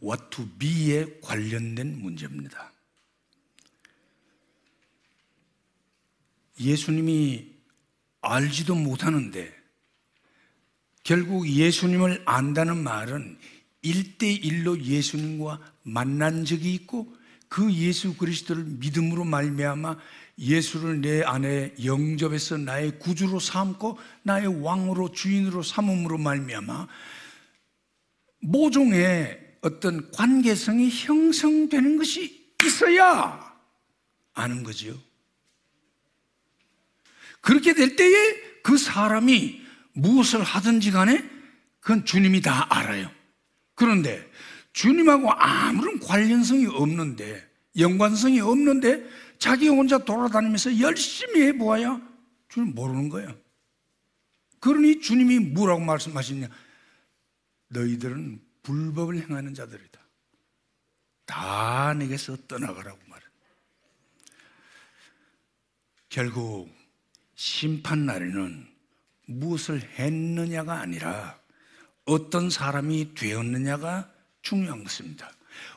what 0.03 0.25
to 0.29 0.45
be에 0.57 1.05
관련된 1.21 2.01
문제입니다. 2.01 2.73
예수님이 6.59 7.47
알지도 8.19 8.75
못하는데 8.75 9.55
결국 11.03 11.47
예수님을 11.47 12.23
안다는 12.25 12.83
말은 12.83 13.37
일대일로 13.83 14.81
예수님과 14.81 15.61
만난 15.83 16.43
적이 16.43 16.73
있고 16.73 17.15
그 17.47 17.73
예수 17.73 18.17
그리스도를 18.17 18.65
믿음으로 18.65 19.23
말미암아 19.23 19.95
예수를 20.39 20.99
내 20.99 21.23
안에 21.23 21.73
영접해서 21.85 22.57
나의 22.57 22.99
구주로 22.99 23.39
삼고 23.39 23.97
나의 24.23 24.61
왕으로 24.61 25.13
주인으로 25.13 25.63
삼음으로 25.63 26.17
말미암아 26.17 26.87
모종의 28.39 29.57
어떤 29.61 30.09
관계성이 30.11 30.89
형성되는 30.89 31.97
것이 31.97 32.53
있어야 32.63 33.53
아는 34.33 34.63
거지요. 34.63 34.97
그렇게 37.41 37.73
될 37.73 37.95
때에 37.95 38.61
그 38.63 38.77
사람이 38.77 39.61
무엇을 39.93 40.43
하든지 40.43 40.91
간에 40.91 41.27
그건 41.79 42.05
주님이 42.05 42.41
다 42.41 42.67
알아요. 42.69 43.09
그런데 43.75 44.29
주님하고 44.73 45.31
아무런 45.31 45.99
관련성이 45.99 46.67
없는데, 46.67 47.47
연관성이 47.77 48.39
없는데, 48.39 49.03
자기 49.37 49.67
혼자 49.67 49.97
돌아다니면서 49.97 50.79
열심히 50.79 51.41
해보아야 51.43 52.01
주님 52.49 52.75
모르는 52.75 53.09
거예요. 53.09 53.35
그러니 54.59 54.99
주님이 54.99 55.39
뭐라고 55.39 55.79
말씀하시냐? 55.81 56.49
너희들은 57.69 58.41
불법을 58.63 59.17
행하는 59.17 59.53
자들이다. 59.53 59.99
다 61.25 61.93
내게서 61.93 62.37
떠나가라고 62.47 62.99
말해. 63.07 63.23
결국 66.09 66.69
심판 67.35 68.05
날에는 68.05 68.67
무엇을 69.27 69.81
했느냐가 69.99 70.79
아니라 70.79 71.39
어떤 72.05 72.49
사람이 72.49 73.13
되었느냐가 73.13 74.11
중요한 74.41 74.83
것입니다. 74.83 75.31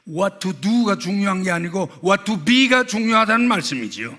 What 0.09 0.39
to 0.41 0.61
do가 0.61 0.97
중요한 0.97 1.43
게 1.43 1.51
아니고 1.51 1.91
what 2.03 2.25
to 2.25 2.43
be가 2.43 2.87
중요하다는 2.87 3.47
말씀이지요. 3.47 4.19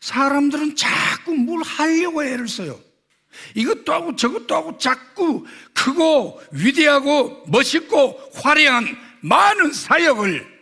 사람들은 0.00 0.74
자꾸 0.76 1.34
뭘 1.34 1.62
하려고 1.62 2.24
애를 2.24 2.48
써요. 2.48 2.80
이것도 3.54 3.92
하고 3.92 4.16
저것도 4.16 4.54
하고 4.54 4.78
자꾸 4.78 5.46
크고 5.74 6.40
위대하고 6.52 7.46
멋있고 7.46 8.30
화려한 8.34 8.96
많은 9.20 9.72
사역을 9.72 10.60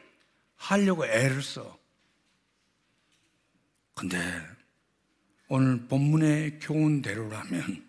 하려고 0.56 1.06
애를 1.06 1.42
써. 1.42 1.78
근데 3.94 4.18
오늘 5.48 5.86
본문의 5.88 6.60
교훈대로라면 6.60 7.84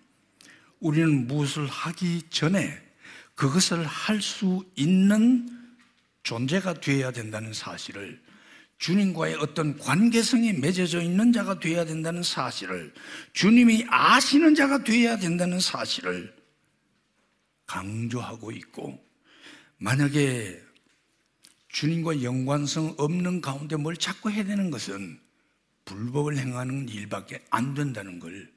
우리는 0.79 1.27
무엇을 1.27 1.67
하기 1.67 2.23
전에 2.29 2.81
그것을 3.35 3.85
할 3.85 4.21
수 4.21 4.65
있는 4.75 5.47
존재가 6.23 6.75
되어야 6.75 7.11
된다는 7.11 7.53
사실을 7.53 8.21
주님과의 8.79 9.35
어떤 9.35 9.77
관계성이 9.77 10.53
맺어져 10.53 11.01
있는 11.01 11.33
자가 11.33 11.59
되어야 11.59 11.85
된다는 11.85 12.23
사실을 12.23 12.93
주님이 13.33 13.85
아시는 13.89 14.55
자가 14.55 14.83
되어야 14.83 15.17
된다는 15.17 15.59
사실을 15.59 16.35
강조하고 17.65 18.51
있고 18.51 19.05
만약에 19.77 20.61
주님과 21.67 22.23
연관성 22.23 22.95
없는 22.97 23.41
가운데 23.41 23.75
뭘 23.75 23.95
자꾸 23.97 24.31
해야 24.31 24.43
되는 24.45 24.71
것은 24.71 25.19
불법을 25.83 26.37
행하는 26.37 26.87
일밖에 26.87 27.45
안 27.49 27.73
된다는 27.73 28.19
걸 28.19 28.51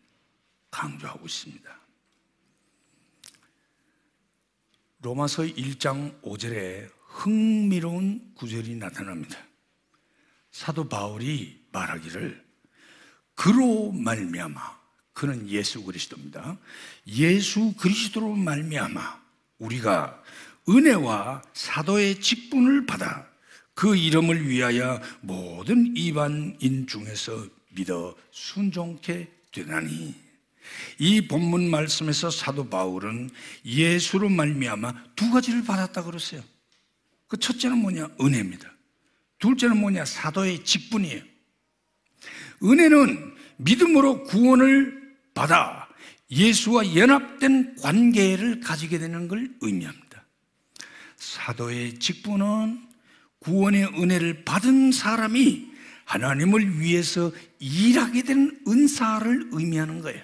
강조하고 0.70 1.26
있습니다. 1.26 1.80
로마서 5.00 5.42
1장 5.42 6.22
5절에 6.22 6.88
흥미로운 7.08 8.35
구절이 8.37 8.76
나타납니다. 8.76 9.52
사도 10.53 10.88
바울이 10.88 11.59
말하기를 11.73 12.45
그로 13.35 13.91
말미암아 13.93 14.83
그는 15.15 15.49
예수 15.49 15.83
그리스도입니다. 15.83 16.57
예수 17.07 17.75
그리스도로 17.75 18.35
말미암아 18.35 19.21
우리가 19.59 20.23
은혜와 20.69 21.43
사도의 21.55 22.21
직분을 22.21 22.87
받아 22.87 23.27
그 23.75 23.97
이름을 23.97 24.49
위하여 24.49 25.01
모든 25.21 25.97
이반인 25.97 26.87
중에서 26.87 27.47
믿어 27.71 28.15
순종케 28.31 29.29
되나니 29.51 30.15
이 30.99 31.27
본문 31.27 31.71
말씀에서 31.71 32.31
사도 32.31 32.69
바울은 32.69 33.31
예수로 33.65 34.29
말미암아 34.29 35.15
두 35.17 35.31
가지를 35.31 35.65
받았다 35.65 36.05
그랬어요. 36.05 36.43
그 37.27 37.38
첫째는 37.38 37.79
뭐냐? 37.79 38.11
은혜입니다. 38.21 38.71
둘째는 39.42 39.76
뭐냐? 39.78 40.05
사도의 40.05 40.64
직분이에요. 40.64 41.20
은혜는 42.62 43.35
믿음으로 43.57 44.22
구원을 44.22 45.16
받아 45.35 45.88
예수와 46.31 46.94
연합된 46.94 47.74
관계를 47.83 48.61
가지게 48.61 48.98
되는 49.00 49.26
걸 49.26 49.52
의미합니다. 49.61 50.24
사도의 51.16 51.98
직분은 51.98 52.81
구원의 53.40 54.00
은혜를 54.00 54.44
받은 54.44 54.92
사람이 54.92 55.72
하나님을 56.05 56.78
위해서 56.78 57.33
일하게 57.59 58.22
되는 58.22 58.61
은사를 58.68 59.48
의미하는 59.50 60.00
거예요. 60.02 60.22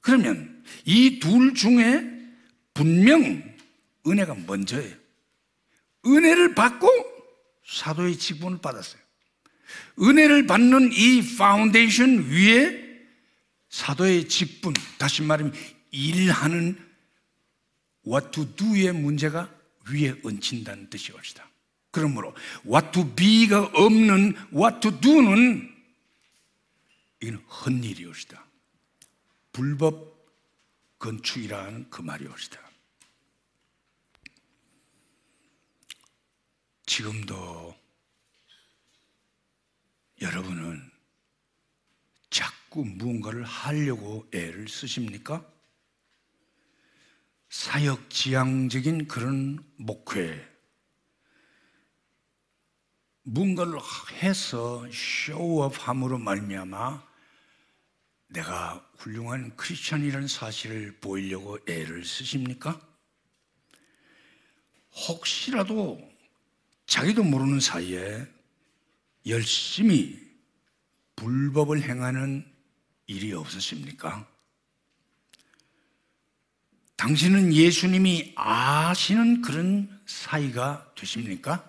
그러면 0.00 0.62
이 0.84 1.18
둘 1.18 1.54
중에 1.54 2.04
분명 2.74 3.42
은혜가 4.06 4.34
먼저예요. 4.46 4.94
은혜를 6.04 6.54
받고 6.54 7.11
사도의 7.72 8.18
직분을 8.18 8.58
받았어요. 8.58 9.00
은혜를 10.00 10.46
받는 10.46 10.92
이 10.92 11.36
파운데이션 11.36 12.28
위에 12.28 12.82
사도의 13.70 14.28
직분, 14.28 14.74
다시 14.98 15.22
말하면 15.22 15.54
일하는 15.90 16.78
what 18.06 18.30
to 18.32 18.54
do의 18.54 18.92
문제가 18.92 19.50
위에 19.90 20.14
얹힌다는 20.22 20.90
뜻이 20.90 21.12
옵시다. 21.12 21.48
그러므로 21.90 22.34
what 22.66 22.92
to 22.92 23.14
be가 23.14 23.70
없는 23.72 24.34
what 24.54 24.80
to 24.80 25.00
do는 25.00 25.70
이건 27.22 27.36
헛일이 27.36 28.04
옵시다. 28.06 28.44
불법 29.52 30.12
건축이라는 30.98 31.88
그 31.90 32.02
말이 32.02 32.26
옵시다. 32.26 32.61
지금도 36.92 37.74
여러분은 40.20 40.90
자꾸 42.28 42.84
무언가를 42.84 43.44
하려고 43.44 44.28
애를 44.30 44.68
쓰십니까? 44.68 45.42
사역 47.48 48.10
지향적인 48.10 49.08
그런 49.08 49.64
목회, 49.76 50.46
무언가를 53.22 53.78
해서 54.22 54.86
쇼업함으로 54.92 56.18
말미암아 56.18 57.08
내가 58.26 58.86
훌륭한 58.98 59.56
크리스천이라는 59.56 60.28
사실을 60.28 61.00
보이려고 61.00 61.58
애를 61.66 62.04
쓰십니까? 62.04 62.78
혹시라도 65.08 66.11
자기도 66.92 67.24
모르는 67.24 67.58
사이에 67.58 68.26
열심히 69.24 70.20
불법을 71.16 71.80
행하는 71.80 72.46
일이 73.06 73.32
없으십니까? 73.32 74.28
당신은 76.96 77.54
예수님이 77.54 78.34
아시는 78.36 79.40
그런 79.40 80.02
사이가 80.04 80.92
되십니까? 80.94 81.66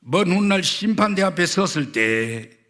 먼 0.00 0.30
훗날 0.30 0.62
심판대 0.62 1.22
앞에 1.22 1.46
섰을 1.46 1.92
때 1.92 2.60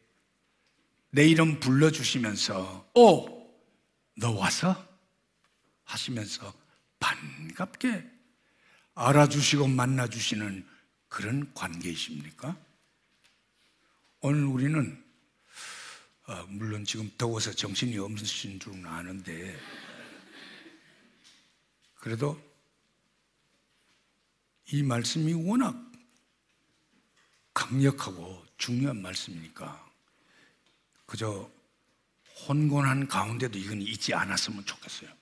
내 1.12 1.26
이름 1.26 1.58
불러주시면서 1.58 2.92
오! 2.94 3.50
너 4.14 4.30
와서? 4.30 4.88
하시면서 5.82 6.54
반갑게 7.00 8.19
알아주시고 9.00 9.66
만나주시는 9.66 10.68
그런 11.08 11.54
관계이십니까? 11.54 12.54
오늘 14.20 14.44
우리는 14.44 15.02
어, 16.26 16.44
물론 16.48 16.84
지금 16.84 17.10
더워서 17.16 17.50
정신이 17.50 17.96
없으신 17.96 18.60
줄은 18.60 18.84
아는데 18.84 19.58
그래도 21.94 22.38
이 24.66 24.82
말씀이 24.82 25.32
워낙 25.32 25.74
강력하고 27.54 28.46
중요한 28.58 29.00
말씀이니까 29.00 29.90
그저 31.06 31.50
혼곤한 32.46 33.08
가운데도 33.08 33.58
이건 33.58 33.80
잊지 33.80 34.12
않았으면 34.12 34.66
좋겠어요. 34.66 35.19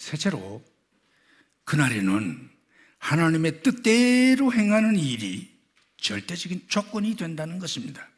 셋째로 0.00 0.64
그날에는 1.64 2.50
하나님의 2.98 3.62
뜻대로 3.62 4.52
행하는 4.52 4.96
일이 4.96 5.54
절대적인 5.98 6.64
조건이 6.68 7.14
된다는 7.16 7.58
것입니다. 7.58 8.08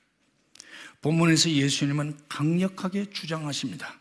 본문에서 1.02 1.50
예수님은 1.50 2.16
강력하게 2.28 3.10
주장하십니다. 3.10 3.98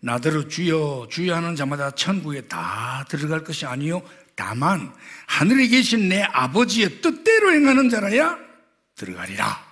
나더러 0.00 0.46
주여 0.48 1.08
주여 1.10 1.34
하는 1.34 1.56
자마다 1.56 1.90
천국에 1.90 2.42
다 2.42 3.04
들어갈 3.08 3.42
것이 3.42 3.66
아니요 3.66 4.08
다만 4.36 4.94
하늘에 5.26 5.66
계신 5.66 6.08
내 6.08 6.22
아버지의 6.22 7.00
뜻대로 7.00 7.52
행하는 7.52 7.88
자라야 7.88 8.38
들어가리라. 8.94 9.66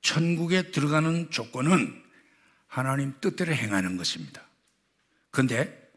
천국에 0.00 0.70
들어가는 0.70 1.30
조건은 1.30 2.02
하나님 2.68 3.14
뜻대로 3.20 3.52
행하는 3.52 3.96
것입니다. 3.96 4.44
그런데 5.34 5.90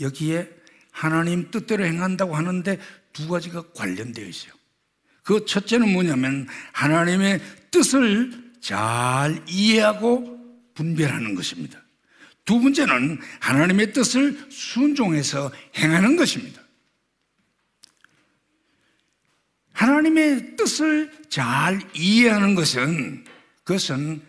여기에 0.00 0.50
하나님 0.92 1.50
뜻대로 1.50 1.84
행한다고 1.84 2.36
하는데 2.36 2.78
두 3.14 3.26
가지가 3.26 3.72
관련되어 3.72 4.26
있어요. 4.26 4.52
그 5.22 5.46
첫째는 5.46 5.92
뭐냐면 5.92 6.46
하나님의 6.72 7.40
뜻을 7.70 8.52
잘 8.60 9.42
이해하고 9.48 10.36
분별하는 10.74 11.34
것입니다. 11.34 11.82
두 12.44 12.60
번째는 12.60 13.18
하나님의 13.40 13.94
뜻을 13.94 14.46
순종해서 14.50 15.50
행하는 15.78 16.16
것입니다. 16.16 16.60
하나님의 19.72 20.56
뜻을 20.56 21.12
잘 21.30 21.80
이해하는 21.94 22.54
것은 22.54 23.24
그것은 23.64 24.22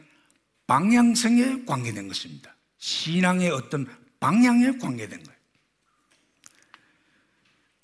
방향성에 0.67 1.65
관계된 1.65 2.07
것입니다. 2.07 2.55
신앙의 2.77 3.49
어떤 3.51 3.87
방향에 4.19 4.77
관계된 4.77 5.23
거예요. 5.23 5.37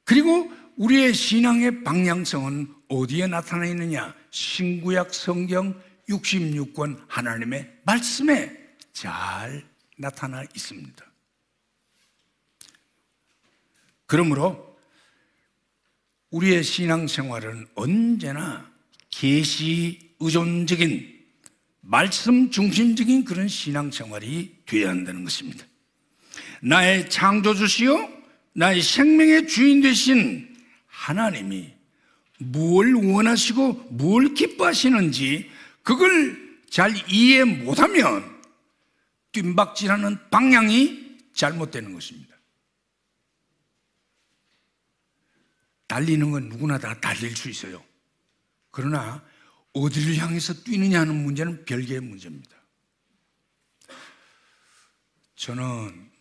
그리고 0.04 0.52
우리의 0.78 1.14
신앙의 1.14 1.84
방향성은 1.84 2.74
어디에 2.90 3.28
나타나 3.28 3.66
있느냐? 3.68 4.16
신구약 4.32 5.14
성경 5.14 5.80
66권 6.10 7.06
하나님의 7.08 7.82
말씀에 7.86 8.76
잘 8.92 9.66
나타나 9.98 10.44
있습니다. 10.44 11.06
그러므로 14.06 14.78
우리의 16.32 16.64
신앙생활은 16.64 17.68
언제나 17.76 18.72
계시 19.10 20.16
의존적인 20.20 21.14
말씀 21.82 22.50
중심적인 22.50 23.24
그런 23.24 23.48
신앙생활이 23.48 24.64
되어야 24.66 24.90
한다는 24.90 25.24
것입니다. 25.24 25.66
나의 26.64 27.10
창조주시요 27.10 28.24
나의 28.54 28.82
생명의 28.82 29.48
주인 29.48 29.82
되신 29.82 30.56
하나님이 30.88 31.74
뭘 32.40 32.96
원하시고 32.96 33.74
뭘 33.92 34.34
기뻐하시는지 34.34 35.52
그걸 35.82 36.62
잘 36.70 36.94
이해 37.12 37.44
못하면 37.44 38.42
뜀박질하는 39.34 40.30
방향이 40.30 41.18
잘못되는 41.34 41.94
것입니다. 41.94 42.34
달리는 45.88 46.32
건 46.32 46.50
누구나 46.50 46.78
다 46.78 47.00
달릴 47.00 47.36
수 47.36 47.50
있어요. 47.50 47.84
그러나 48.72 49.24
어디를 49.74 50.18
향해서 50.18 50.54
뛰느냐 50.64 51.02
하는 51.02 51.24
문제는 51.24 51.66
별개의 51.66 52.00
문제입니다. 52.00 52.56
저는 55.36 56.13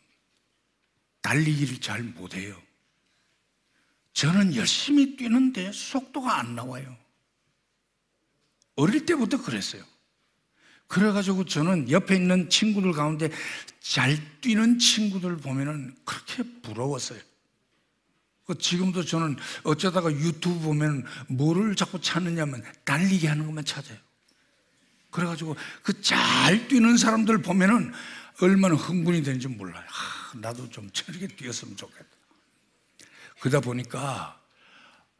달리기를 1.22 1.80
잘 1.80 2.02
못해요. 2.02 2.60
저는 4.12 4.54
열심히 4.54 5.16
뛰는데 5.16 5.72
속도가 5.72 6.38
안 6.38 6.54
나와요. 6.54 6.96
어릴 8.76 9.06
때부터 9.06 9.40
그랬어요. 9.42 9.82
그래가지고 10.86 11.46
저는 11.46 11.90
옆에 11.90 12.16
있는 12.16 12.50
친구들 12.50 12.92
가운데 12.92 13.30
잘 13.80 14.18
뛰는 14.40 14.78
친구들 14.78 15.38
보면은 15.38 15.96
그렇게 16.04 16.42
부러웠어요. 16.60 17.18
그 18.44 18.58
지금도 18.58 19.04
저는 19.04 19.36
어쩌다가 19.62 20.12
유튜브 20.12 20.58
보면 20.60 21.06
뭐를 21.28 21.74
자꾸 21.76 22.00
찾느냐면 22.00 22.62
달리기 22.84 23.26
하는 23.26 23.46
것만 23.46 23.64
찾아요. 23.64 23.96
그래가지고 25.10 25.56
그 25.82 26.02
잘 26.02 26.68
뛰는 26.68 26.96
사람들 26.96 27.40
보면은 27.42 27.92
얼마나 28.40 28.74
흥분이 28.74 29.22
되는지 29.22 29.48
몰라요. 29.48 29.84
아, 30.32 30.38
나도 30.38 30.68
좀 30.70 30.90
저렇게 30.90 31.26
뛰었으면 31.28 31.76
좋겠다. 31.76 32.08
그러다 33.40 33.60
보니까 33.60 34.40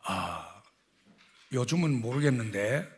아, 0.05 0.63
요즘은 1.53 2.01
모르겠는데 2.01 2.89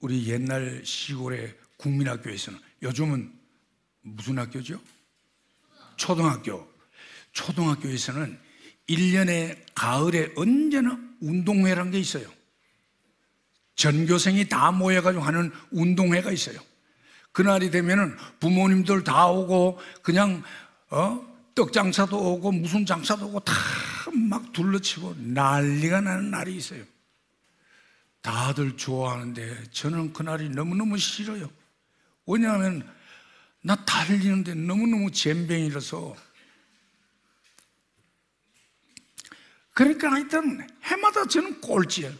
우리 0.00 0.26
옛날 0.28 0.84
시골의 0.84 1.56
국민학교에서는 1.76 2.58
요즘은 2.82 3.32
무슨 4.02 4.38
학교죠? 4.38 4.80
초등학교. 5.96 6.68
초등학교에서는 7.32 8.38
1년에 8.88 9.58
가을에 9.74 10.32
언제나 10.36 10.98
운동회라는 11.20 11.92
게 11.92 11.98
있어요. 11.98 12.28
전교생이 13.76 14.48
다 14.48 14.72
모여가지고 14.72 15.22
하는 15.22 15.52
운동회가 15.70 16.32
있어요. 16.32 16.58
그날이 17.32 17.70
되면은 17.70 18.16
부모님들 18.40 19.04
다 19.04 19.28
오고 19.28 19.78
그냥 20.02 20.42
어? 20.90 21.27
떡 21.58 21.72
장사도 21.72 22.16
오고 22.16 22.52
무슨 22.52 22.86
장사도 22.86 23.26
오고 23.26 23.40
다 23.40 23.52
막 24.28 24.52
둘러치고 24.52 25.14
난리가 25.18 26.00
나는 26.00 26.30
날이 26.30 26.56
있어요. 26.56 26.84
다들 28.20 28.76
좋아하는데 28.76 29.70
저는 29.70 30.12
그날이 30.12 30.48
너무너무 30.48 30.98
싫어요. 30.98 31.50
왜냐하면 32.26 32.86
나 33.62 33.84
달리는데 33.84 34.54
너무너무 34.54 35.10
잼병이라서 35.10 36.16
그러니까 39.72 40.10
하여튼 40.10 40.66
해마다 40.82 41.26
저는 41.26 41.60
꼴찌예요. 41.60 42.12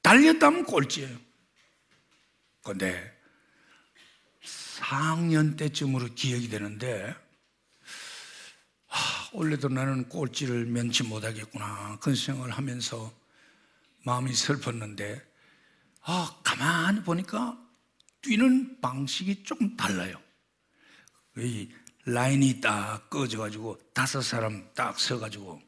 달렸다면 0.00 0.64
꼴찌예요. 0.64 1.16
근데 2.64 3.16
4학년 4.42 5.56
때쯤으로 5.56 6.14
기억이 6.14 6.48
되는데 6.48 7.02
하, 7.04 7.21
원래도 9.32 9.68
나는 9.68 10.08
꼴찌를 10.08 10.66
면치 10.66 11.02
못하겠구나 11.04 11.98
그런 12.00 12.14
생각을 12.14 12.50
하면서 12.50 13.12
마음이 14.04 14.34
슬펐는데 14.34 15.22
아 16.02 16.36
가만히 16.42 17.02
보니까 17.02 17.58
뛰는 18.20 18.80
방식이 18.80 19.42
조금 19.44 19.76
달라요. 19.76 20.20
이 21.38 21.70
라인이 22.04 22.60
딱 22.60 23.08
꺼져가지고 23.08 23.78
다섯 23.94 24.20
사람 24.22 24.68
딱 24.74 24.98
서가지고 24.98 25.60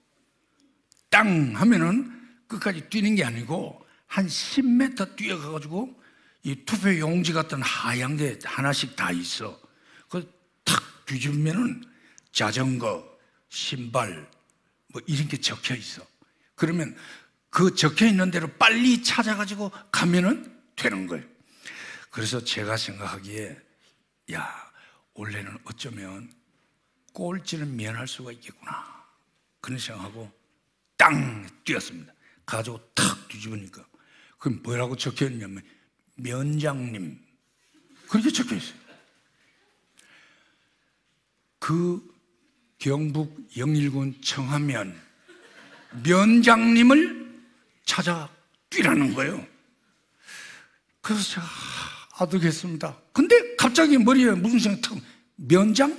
땅 1.09 1.53
하면은 1.57 2.11
끝까지 2.49 2.89
뛰는 2.91 3.15
게 3.15 3.25
아니고 3.25 3.85
한 4.07 4.27
10m 4.27 5.17
뛰어가가지고 5.17 6.03
이 6.43 6.65
투표 6.67 6.99
용지 6.99 7.33
같은 7.33 7.63
하얀 7.63 8.17
게 8.17 8.39
하나씩 8.45 8.95
다 8.97 9.11
있어. 9.11 9.59
그탁 10.09 11.07
뒤집으면은 11.07 11.83
자전거, 12.33 13.14
신발, 13.55 14.29
뭐 14.89 15.01
이런 15.07 15.29
게 15.29 15.37
적혀 15.41 15.75
있어. 15.77 16.05
그러면 16.57 16.97
그 17.51 17.75
적혀 17.75 18.07
있는 18.07 18.31
대로 18.31 18.49
빨리 18.59 19.03
찾아가지고 19.03 19.71
가면은 19.93 20.61
되는 20.75 21.07
거예요. 21.07 21.25
그래서 22.11 22.43
제가 22.43 22.77
생각하기에, 22.77 23.57
야, 24.33 24.73
원래는 25.15 25.57
어쩌면 25.65 26.33
꼴찌는 27.13 27.77
면할 27.77 28.09
수가 28.09 28.33
있겠구나. 28.33 29.05
그런 29.61 29.79
생각하고 29.79 30.33
땅 30.97 31.49
뛰었습니다. 31.65 32.13
가지고 32.45 32.81
탁 32.95 33.29
뒤집으니까 33.29 33.87
그럼 34.39 34.61
뭐라고 34.63 34.97
적혀 34.97 35.27
있냐면 35.29 35.63
면장님 36.17 37.25
그렇게 38.09 38.31
적혀 38.31 38.57
있어요. 38.57 38.79
그 41.59 42.14
경북 42.85 43.49
영일군 43.57 44.21
청하면 44.23 44.95
면장님을 46.03 47.41
찾아 47.87 48.29
뛰라는 48.69 49.15
거예요. 49.15 49.43
그래서 51.01 51.23
제가 51.23 51.47
아득했습니다. 52.19 52.95
근데 53.15 53.57
갑자기 53.57 53.97
머리에 53.97 54.33
무슨 54.33 54.59
생각이 54.59 54.83
탁 54.83 54.99
면장? 55.37 55.99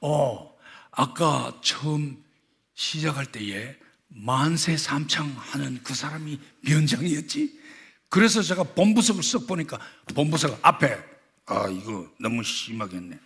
어, 0.00 0.56
아까 0.90 1.60
처음 1.62 2.24
시작할 2.72 3.26
때에 3.26 3.76
만세 4.08 4.78
삼창 4.78 5.28
하는 5.36 5.82
그 5.82 5.94
사람이 5.94 6.40
면장이었지. 6.62 7.60
그래서 8.08 8.40
제가 8.40 8.62
본부석을 8.62 9.20
쓱 9.20 9.46
보니까 9.46 9.78
본부석 10.14 10.60
앞에 10.62 10.98
아 11.44 11.68
이거 11.68 12.10
너무 12.18 12.42
심하겠네. 12.42 13.20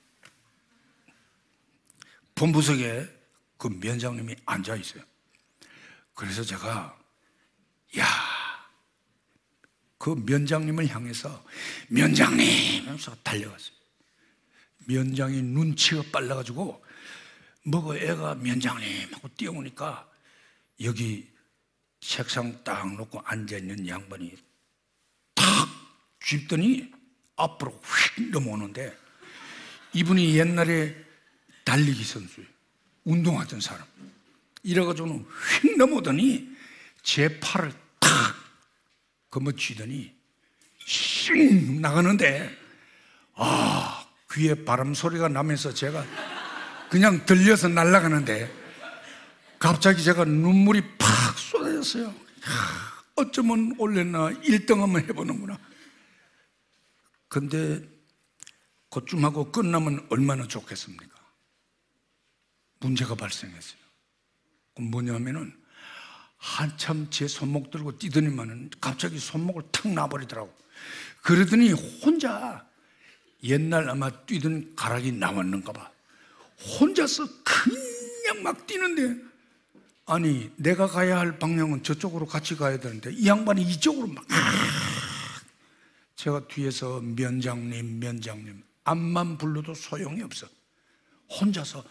본부석에 2.35 3.09
그 3.57 3.69
면장님이 3.69 4.37
앉아 4.45 4.77
있어요. 4.77 5.03
그래서 6.15 6.43
제가 6.43 6.99
야, 7.99 8.07
그 9.99 10.11
면장님을 10.11 10.89
향해서 10.89 11.45
면장님 11.89 12.85
하면서 12.87 13.15
달려갔어요. 13.23 13.75
면장이 14.87 15.43
눈치가 15.43 16.03
빨라가지고 16.13 16.85
뭐고 17.67 17.97
애가 17.97 18.35
면장님 18.37 19.15
하고 19.15 19.29
뛰어오니까 19.37 20.09
여기 20.83 21.29
책상 22.01 22.63
딱 22.65 22.95
놓고 22.95 23.21
앉아있는 23.25 23.89
양반이 23.89 24.37
탁 25.35 25.45
쥐더니 26.21 26.93
앞으로 27.37 27.71
휙 28.17 28.31
넘어오는데 28.31 28.95
이분이 29.95 30.37
옛날에 30.37 31.04
달리기 31.65 32.05
선수예요. 32.05 32.49
운동하던 33.05 33.61
사람. 33.61 33.87
이래가지고는 34.63 35.27
휙 35.63 35.77
넘어오더니 35.77 36.49
제 37.03 37.39
팔을 37.41 37.73
탁 38.01 38.11
거머쥐더니 39.31 40.15
씩 40.87 41.81
나가는데 41.81 42.57
아 43.35 44.07
귀에 44.33 44.65
바람 44.65 44.95
소리가 44.95 45.29
나면서 45.29 45.73
제가 45.73 46.05
그냥 46.89 47.25
들려서 47.27 47.69
날아가는데 47.69 48.51
갑자기 49.59 50.03
제가 50.03 50.25
눈물이 50.25 50.83
팍 50.99 51.39
쏟아졌어요. 51.39 52.15
어쩌면 53.17 53.75
올렸나 53.79 54.31
1등 54.31 54.81
한번 54.81 55.03
해보는구나. 55.03 55.59
근데 57.29 57.83
그쯤 58.91 59.25
하고 59.25 59.51
끝나면 59.51 60.07
얼마나 60.11 60.47
좋겠습니까? 60.47 61.14
문제가 62.81 63.15
발생했어요. 63.15 63.79
뭐냐면은 64.79 65.57
한참 66.37 67.09
제 67.11 67.27
손목 67.27 67.71
들고 67.71 67.99
뛰더니만은 67.99 68.71
갑자기 68.81 69.19
손목을 69.19 69.63
탁 69.73 69.93
놔버리더라고. 69.93 70.55
그러더니 71.23 71.73
혼자 71.73 72.67
옛날 73.43 73.89
아마 73.89 74.11
뛰던 74.11 74.75
가락이 74.77 75.13
나왔는가 75.13 75.73
봐. 75.73 75.91
혼자서 76.79 77.27
그냥 77.43 78.43
막 78.43 78.67
뛰는데 78.67 79.23
아니 80.07 80.51
내가 80.57 80.87
가야 80.87 81.19
할 81.19 81.39
방향은 81.39 81.83
저쪽으로 81.83 82.27
같이 82.27 82.57
가야 82.57 82.79
되는데 82.79 83.11
이 83.13 83.27
양반이 83.27 83.63
이쪽으로 83.63 84.07
막 84.09 84.25
제가 86.17 86.47
뒤에서 86.47 87.01
면장님 87.01 88.01
면장님 88.01 88.63
앞만 88.85 89.39
불러도 89.39 89.75
소용이 89.75 90.23
없어 90.23 90.47
혼자서 91.29 91.85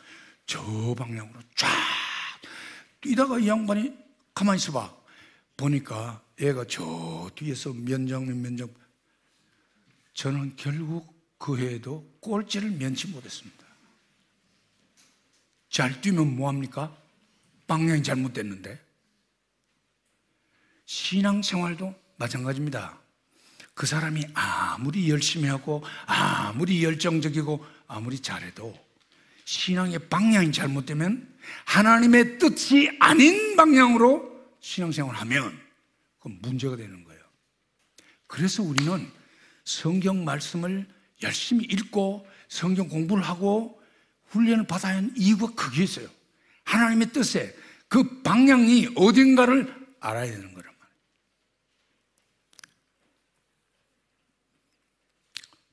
저 0.46 0.62
방향으로 0.98 1.40
쫙 1.56 1.70
뛰다가 3.02 3.40
이 3.40 3.48
양반이 3.48 3.94
가만히 4.34 4.58
있어봐 4.58 4.94
보니까 5.58 6.22
애가 6.40 6.66
저 6.68 7.30
뒤에서 7.36 7.74
면장님 7.74 8.42
면장 8.42 8.74
저는 10.14 10.56
결국 10.56 11.14
그 11.38 11.58
해에도 11.58 12.08
꼴찌를 12.20 12.72
면치 12.72 13.08
못했습니다 13.08 13.64
잘 15.70 16.02
뛰면 16.02 16.36
뭐합니까? 16.36 16.96
방향이 17.66 18.04
잘못됐는데 18.04 18.80
신앙생활도 20.86 21.96
마찬가지입니다. 22.18 23.00
그 23.74 23.88
사람이 23.88 24.24
아무리 24.36 25.10
열심히 25.10 25.50
하고 25.50 25.84
아무리 26.06 26.84
열정적이고 26.84 27.66
아무리 27.88 28.20
잘해도 28.20 28.78
신앙의 29.46 30.10
방향이 30.10 30.52
잘못되면 30.52 31.34
하나님의 31.66 32.38
뜻이 32.38 32.96
아닌 33.00 33.56
방향으로 33.56 34.32
신앙생활을 34.60 35.20
하면 35.22 35.60
그건 36.18 36.40
문제가 36.42 36.76
되는 36.76 37.04
거예요. 37.04 37.22
그래서 38.28 38.64
우리는 38.64 39.12
성경 39.66 40.24
말씀을 40.24 40.88
열심히 41.22 41.66
읽고 41.66 42.28
성경 42.48 42.88
공부를 42.88 43.24
하고 43.24 43.82
훈련을 44.28 44.66
받아야 44.66 44.98
하는 44.98 45.14
이유가 45.16 45.48
그게 45.54 45.84
있어요. 45.84 46.08
하나님의 46.64 47.12
뜻에 47.12 47.56
그 47.88 48.22
방향이 48.24 48.90
어딘가를 48.96 49.74
알아야 50.00 50.26
되는 50.26 50.54
거란 50.54 50.74
말이에요. 50.80 50.98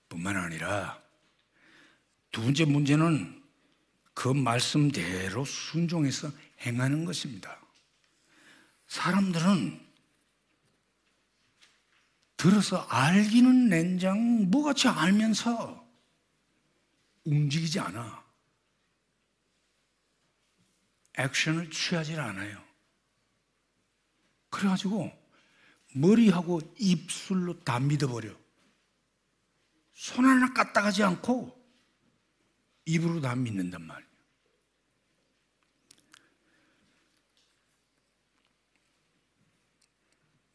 뿐만 0.09 0.37
아니라 0.37 1.01
두 2.31 2.43
번째 2.43 2.65
문제는 2.67 3.40
그 4.15 4.29
말씀대로 4.29 5.45
순종해서 5.45 6.31
행하는 6.61 7.05
것입니다. 7.05 7.59
사람들은 8.89 9.89
들어서 12.37 12.79
알기는 12.89 13.69
nen장 13.69 14.51
뭐같이 14.51 14.89
알면서 14.89 15.87
움직이지 17.25 17.79
않아. 17.81 18.25
액션을 21.19 21.71
취하지 21.71 22.17
않아요. 22.17 22.63
그래가지고 24.49 25.13
머리하고 25.95 26.61
입술로 26.79 27.61
다 27.61 27.79
믿어버려. 27.79 28.35
손 29.93 30.25
하나 30.25 30.53
까딱하지 30.53 31.03
않고 31.03 31.60
입으로 32.85 33.21
다 33.21 33.35
믿는단 33.35 33.83
말이에요. 33.83 34.11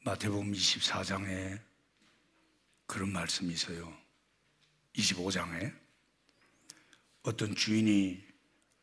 마태복음 0.05 0.51
24장에 0.51 1.59
그런 2.85 3.11
말씀이 3.11 3.51
있어요. 3.53 3.91
25장에 4.93 5.75
어떤 7.23 7.55
주인이 7.55 8.23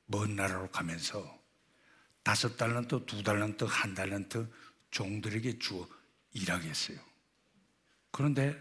먼 0.07 0.35
나라로 0.35 0.71
가면서 0.71 1.41
다섯 2.25 2.57
달란트, 2.57 3.07
두 3.07 3.23
달란트, 3.23 3.65
한 3.65 3.95
달란트 3.95 4.51
종들에게 4.91 5.59
주어 5.59 5.89
일하게 6.33 6.69
했어요. 6.69 6.99
그런데 8.11 8.61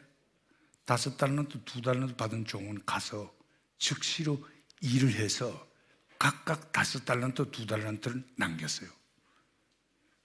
다섯 0.86 1.18
달란트, 1.18 1.64
두 1.66 1.82
달란트 1.82 2.16
받은 2.16 2.46
종은 2.46 2.86
가서 2.86 3.34
즉시로 3.78 4.48
일을 4.82 5.14
해서 5.14 5.68
각각 6.20 6.72
다섯 6.72 7.06
달란트, 7.06 7.52
두 7.52 7.66
달란트를 7.66 8.24
남겼어요. 8.36 8.90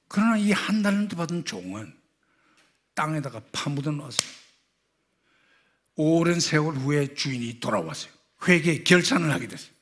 그러나 0.08 0.36
이 0.36 0.52
한 0.52 0.82
달란트 0.82 1.16
받은 1.16 1.44
종은 1.44 1.96
땅에다가 2.94 3.42
파묻어 3.52 3.90
놨어요. 3.90 4.30
오랜 5.96 6.40
세월 6.40 6.74
후에 6.76 7.14
주인이 7.14 7.60
돌아왔어요. 7.60 8.12
회계 8.48 8.82
결산을 8.82 9.30
하게 9.30 9.48
됐어요. 9.48 9.72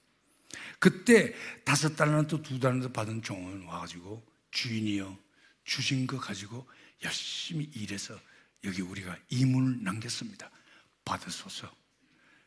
그때 0.79 1.35
다섯 1.65 1.97
달란트, 1.97 2.43
두 2.43 2.61
달란트 2.61 2.93
받은 2.93 3.23
종은 3.23 3.65
와가지고 3.65 4.25
주인이요 4.51 5.19
주신 5.65 6.07
거 6.07 6.19
가지고 6.19 6.69
열심히 7.03 7.65
일해서 7.75 8.19
여기 8.65 8.83
우리가 8.83 9.17
이문을 9.31 9.83
남겼습니다. 9.83 10.51
받으소서. 11.05 11.75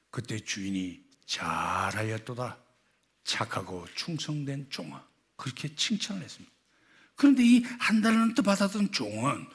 그때 0.09 0.39
주인이 0.39 1.06
잘하였도다. 1.27 2.57
착하고 3.23 3.85
충성된 3.93 4.67
종아. 4.69 5.05
그렇게 5.35 5.75
칭찬을 5.75 6.23
했습니다. 6.23 6.51
그런데 7.15 7.43
이 7.43 7.63
한 7.79 8.01
달란트 8.01 8.41
받았던 8.41 8.91
종은 8.91 9.45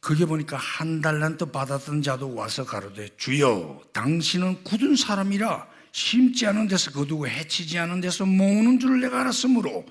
그게 0.00 0.24
보니까 0.24 0.56
한 0.56 1.00
달란트 1.00 1.46
받았던 1.46 2.02
자도 2.02 2.34
와서 2.34 2.64
가로되 2.64 3.16
주여 3.16 3.82
당신은 3.92 4.64
굳은 4.64 4.96
사람이라 4.96 5.68
심지 5.92 6.46
않은 6.46 6.68
데서 6.68 6.90
거두고 6.92 7.28
해치지 7.28 7.78
않은 7.78 8.00
데서 8.00 8.24
모으는 8.24 8.78
줄 8.80 9.00
내가 9.00 9.20
알았으므로 9.20 9.84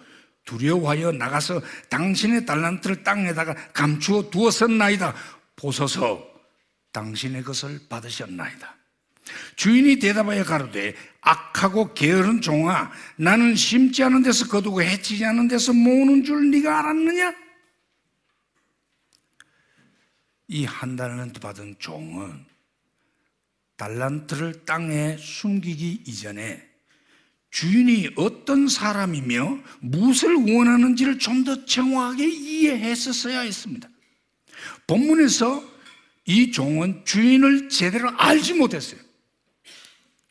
두려워하여 0.45 1.11
나가서 1.11 1.61
당신의 1.89 2.45
달란트를 2.45 3.03
땅에다가 3.03 3.53
감추어 3.73 4.29
두었었나이다. 4.31 5.13
보소서 5.55 6.25
당신의 6.91 7.43
것을 7.43 7.81
받으셨나이다. 7.87 8.78
주인이 9.55 9.99
대답하여 9.99 10.43
가로되 10.43 10.95
악하고 11.21 11.93
게으른 11.93 12.41
종아 12.41 12.91
나는 13.17 13.55
심지 13.55 14.03
않은 14.03 14.23
데서 14.23 14.47
거두고 14.47 14.81
해치지 14.81 15.25
않은 15.25 15.47
데서 15.47 15.73
모으는 15.73 16.23
줄 16.23 16.49
네가 16.51 16.79
알았느냐? 16.79 17.33
이 20.51 20.65
한 20.65 20.95
달란트 20.95 21.39
받은 21.39 21.75
종은 21.77 22.45
달란트를 23.77 24.65
땅에 24.65 25.15
숨기기 25.17 26.03
이전에 26.07 26.67
주인이 27.51 28.11
어떤 28.15 28.67
사람이며 28.67 29.59
무엇을 29.81 30.35
원하는지를 30.35 31.19
좀 31.19 31.43
더 31.43 31.65
정확하게 31.65 32.27
이해했었어야 32.27 33.41
했습니다. 33.41 33.89
본문에서 34.87 35.63
이 36.25 36.51
종은 36.51 37.05
주인을 37.05 37.69
제대로 37.69 38.09
알지 38.17 38.55
못했어요. 38.55 38.99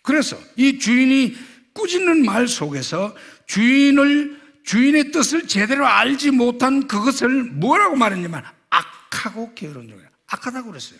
그래서 0.08 0.42
이 0.56 0.78
주인이 0.78 1.36
꾸짖는 1.74 2.24
말 2.24 2.48
속에서 2.48 3.14
주인을 3.44 4.40
주인의 4.64 5.10
뜻을 5.10 5.46
제대로 5.46 5.86
알지 5.86 6.30
못한 6.30 6.88
그것을 6.88 7.44
뭐라고 7.44 7.94
말했냐면 7.94 8.42
악하고 8.70 9.52
게으른 9.52 9.86
종이야. 9.86 10.08
악하다고 10.28 10.70
그랬어요. 10.70 10.98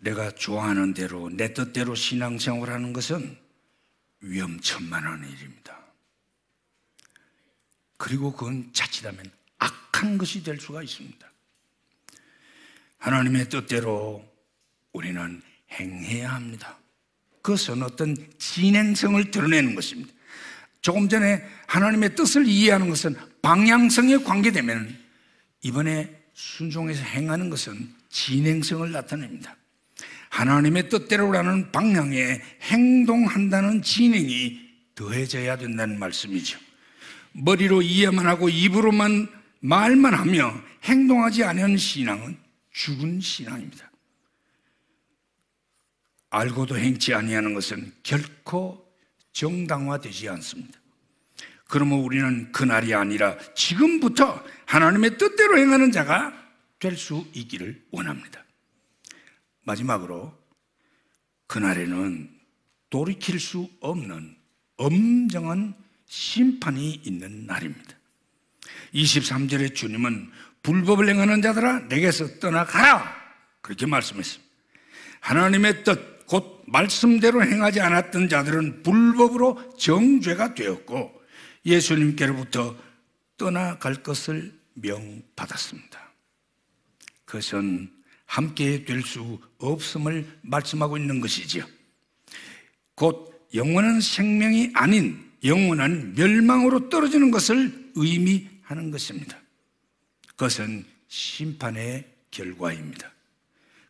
내가 0.00 0.30
좋아하는 0.30 0.92
대로 0.92 1.30
내 1.30 1.54
뜻대로 1.54 1.94
신앙생활하는 1.94 2.92
것은 2.92 3.38
위험천만한 4.20 5.26
일입니다. 5.26 5.78
그리고 7.96 8.34
그건 8.34 8.70
자칫하면 8.74 9.32
악한 9.56 10.18
것이 10.18 10.42
될 10.42 10.60
수가 10.60 10.82
있습니다. 10.82 11.29
하나님의 13.00 13.48
뜻대로 13.48 14.24
우리는 14.92 15.42
행해야 15.72 16.34
합니다. 16.34 16.78
그것은 17.42 17.82
어떤 17.82 18.16
진행성을 18.38 19.30
드러내는 19.30 19.74
것입니다. 19.74 20.12
조금 20.82 21.08
전에 21.08 21.42
하나님의 21.66 22.14
뜻을 22.14 22.46
이해하는 22.46 22.88
것은 22.88 23.16
방향성에 23.42 24.18
관계되면 24.18 24.96
이번에 25.62 26.14
순종해서 26.34 27.02
행하는 27.02 27.50
것은 27.50 27.94
진행성을 28.08 28.90
나타냅니다. 28.92 29.56
하나님의 30.30 30.88
뜻대로라는 30.88 31.72
방향에 31.72 32.40
행동한다는 32.62 33.82
진행이 33.82 34.60
더해져야 34.94 35.56
된다는 35.56 35.98
말씀이죠. 35.98 36.58
머리로 37.32 37.82
이해만 37.82 38.26
하고 38.26 38.48
입으로만 38.48 39.28
말만 39.60 40.14
하며 40.14 40.54
행동하지 40.84 41.44
않은 41.44 41.76
신앙은 41.76 42.49
죽은 42.72 43.20
신앙입니다. 43.20 43.90
알고도 46.30 46.78
행치 46.78 47.12
아니하는 47.12 47.54
것은 47.54 47.92
결코 48.02 48.88
정당화되지 49.32 50.28
않습니다. 50.28 50.78
그러면 51.66 52.00
우리는 52.00 52.50
그날이 52.52 52.94
아니라 52.94 53.36
지금부터 53.54 54.44
하나님의 54.66 55.18
뜻대로 55.18 55.58
행하는 55.58 55.92
자가 55.92 56.40
될 56.80 56.96
수 56.96 57.26
있기를 57.34 57.86
원합니다. 57.90 58.44
마지막으로 59.64 60.36
그날에는 61.46 62.40
돌이킬 62.88 63.38
수 63.38 63.68
없는 63.80 64.36
엄정한 64.76 65.74
심판이 66.06 66.94
있는 67.04 67.46
날입니다. 67.46 67.96
23절에 68.94 69.74
주님은 69.74 70.32
불법을 70.62 71.08
행하는 71.08 71.42
자들아 71.42 71.80
내게서 71.88 72.38
떠나가라 72.38 73.14
그렇게 73.60 73.86
말씀했습니다. 73.86 74.50
하나님의 75.20 75.84
뜻, 75.84 76.26
곧 76.26 76.62
말씀대로 76.66 77.42
행하지 77.44 77.80
않았던 77.80 78.28
자들은 78.28 78.82
불법으로 78.82 79.76
정죄가 79.76 80.54
되었고 80.54 81.12
예수님께로부터 81.66 82.76
떠나갈 83.36 83.96
것을 84.02 84.52
명받았습니다. 84.74 86.12
그것은 87.24 87.90
함께 88.26 88.84
될 88.84 89.02
수 89.02 89.40
없음을 89.58 90.38
말씀하고 90.42 90.96
있는 90.96 91.20
것이지요. 91.20 91.64
곧 92.94 93.48
영원한 93.54 94.00
생명이 94.00 94.70
아닌 94.74 95.30
영원한 95.42 96.14
멸망으로 96.14 96.88
떨어지는 96.90 97.30
것을 97.30 97.90
의미하는 97.96 98.90
것입니다. 98.90 99.39
그것은 100.40 100.86
심판의 101.08 102.10
결과입니다. 102.30 103.12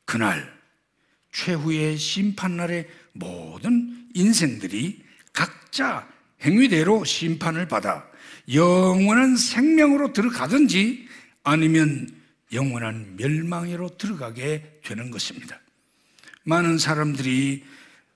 그날 0.04 0.52
최후의 1.30 1.96
심판날에 1.96 2.88
모든 3.12 4.08
인생들이 4.14 5.00
각자 5.32 6.10
행위대로 6.42 7.04
심판을 7.04 7.68
받아 7.68 8.04
영원한 8.52 9.36
생명으로 9.36 10.12
들어가든지 10.12 11.06
아니면 11.44 12.08
영원한 12.52 13.14
멸망으로 13.16 13.96
들어가게 13.96 14.80
되는 14.82 15.12
것입니다. 15.12 15.60
많은 16.42 16.78
사람들이 16.78 17.62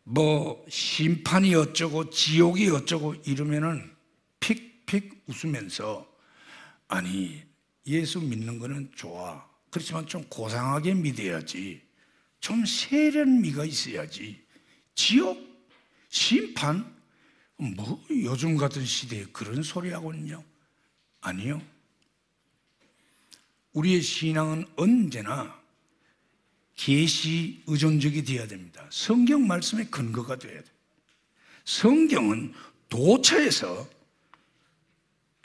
뭐 0.03 0.67
심판이 0.69 1.55
어쩌고 1.55 2.11
지옥이 2.11 2.69
어쩌고 2.71 3.15
이러면은 3.27 3.93
픽픽 4.41 5.23
웃으면서 5.29 6.13
아니 6.89 7.54
예수 7.87 8.21
믿는 8.21 8.59
거는 8.59 8.93
좋아. 8.95 9.49
그렇지만 9.71 10.07
좀 10.07 10.25
고상하게 10.29 10.95
믿어야지. 10.95 11.83
좀 12.41 12.65
세련미가 12.65 13.65
있어야지. 13.65 14.45
지옥, 14.95 15.39
심판, 16.09 16.95
뭐 17.57 18.05
요즘 18.11 18.57
같은 18.57 18.85
시대에 18.85 19.25
그런 19.33 19.63
소리 19.63 19.91
하고는요. 19.91 20.45
아니요. 21.21 21.63
우리의 23.73 24.03
신앙은 24.03 24.67
언제나 24.77 25.61
계시 26.77 27.63
의존적이 27.67 28.25
되어야 28.25 28.47
됩니다. 28.47 28.87
성경 28.91 29.47
말씀의 29.47 29.91
근거가 29.91 30.37
되어야 30.37 30.63
돼. 30.63 30.71
성경은 31.65 32.53
도처에서 32.89 33.89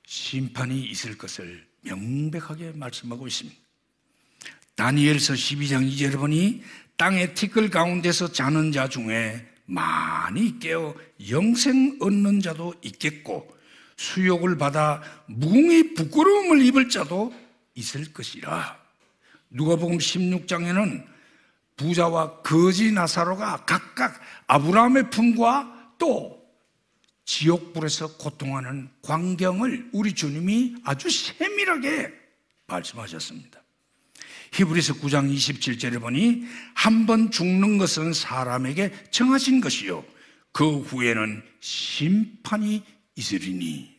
심판이 0.05 0.83
있을 0.89 1.17
것을 1.17 1.68
명백하게 1.81 2.73
말씀하고 2.75 3.27
있습니다. 3.27 3.57
다니엘서 4.75 5.33
12장 5.33 5.89
2절에 5.91 6.17
보니 6.17 6.63
땅의 6.97 7.33
티끌 7.33 7.69
가운데서 7.69 8.31
자는 8.31 8.71
자 8.71 8.87
중에 8.87 9.45
많이 9.65 10.59
깨어 10.59 10.95
영생 11.29 11.97
얻는 11.99 12.41
자도 12.41 12.73
있겠고 12.81 13.55
수욕을 13.97 14.57
받아 14.57 15.01
무궁히 15.27 15.93
부끄러움을 15.93 16.61
입을 16.65 16.89
자도 16.89 17.33
있을 17.75 18.13
것이라. 18.13 18.79
누가복음 19.49 19.97
16장에는 19.97 21.05
부자와 21.75 22.41
거지 22.41 22.91
나사로가 22.91 23.65
각각 23.65 24.19
아브라함의 24.47 25.09
품과 25.09 25.93
또 25.97 26.38
지옥불에서 27.29 28.17
고통하는 28.17 28.89
광경을 29.03 29.89
우리 29.93 30.13
주님이 30.13 30.77
아주 30.83 31.11
세밀하게 31.11 32.11
말씀하셨습니다. 32.65 33.61
히브리서 34.51 34.95
9장 34.95 35.31
27절에 35.31 36.01
보니 36.01 36.43
한 36.73 37.05
번 37.05 37.29
죽는 37.29 37.77
것은 37.77 38.13
사람에게 38.13 38.91
정하신 39.11 39.61
것이요 39.61 40.03
그 40.51 40.79
후에는 40.79 41.43
심판이 41.59 42.81
있으리니 43.15 43.95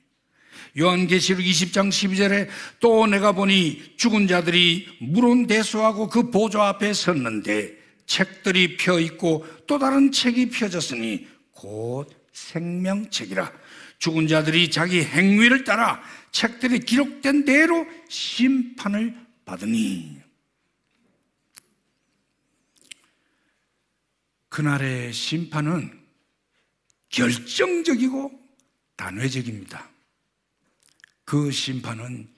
요한계시록 0.76 1.40
20장 1.40 1.88
12절에 1.88 2.48
또 2.80 3.06
내가 3.06 3.30
보니 3.30 3.94
죽은 3.96 4.26
자들이 4.26 4.88
물은 5.02 5.46
대수하고 5.46 6.08
그 6.08 6.32
보좌 6.32 6.66
앞에 6.66 6.92
섰는데 6.92 7.78
책들이 8.06 8.76
펴 8.76 8.98
있고 8.98 9.46
또 9.68 9.78
다른 9.78 10.10
책이 10.10 10.50
펴졌으니 10.50 11.28
곧 11.52 12.19
생명책이라 12.32 13.52
죽은 13.98 14.28
자들이 14.28 14.70
자기 14.70 15.02
행위를 15.02 15.64
따라 15.64 16.02
책들이 16.32 16.80
기록된 16.80 17.44
대로 17.44 17.86
심판을 18.08 19.14
받으니 19.44 20.20
그날의 24.48 25.12
심판은 25.12 25.98
결정적이고 27.08 28.32
단회적입니다. 28.96 29.88
그 31.24 31.50
심판은 31.50 32.28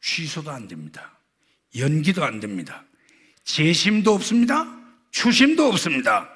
취소도 0.00 0.50
안 0.50 0.68
됩니다. 0.68 1.18
연기도 1.76 2.24
안 2.24 2.40
됩니다. 2.40 2.84
재심도 3.44 4.14
없습니다. 4.14 4.64
추심도 5.10 5.66
없습니다. 5.68 6.30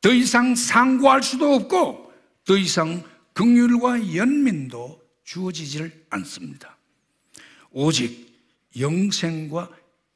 더 0.00 0.12
이상 0.12 0.54
상고할 0.54 1.22
수도 1.22 1.54
없고 1.54 2.07
더 2.48 2.56
이상 2.56 3.04
긍휼과 3.34 4.14
연민도 4.14 5.06
주어지질 5.22 6.06
않습니다. 6.08 6.78
오직 7.70 8.26
영생과 8.80 9.70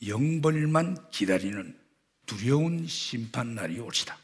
영벌만 0.06 1.10
기다리는 1.10 1.78
두려운 2.24 2.86
심판 2.86 3.54
날이 3.54 3.78
올시다. 3.78 4.18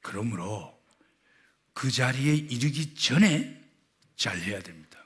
그러므로 0.00 0.80
그 1.74 1.90
자리에 1.90 2.34
이르기 2.34 2.94
전에 2.94 3.62
잘해야 4.16 4.62
됩니다. 4.62 4.98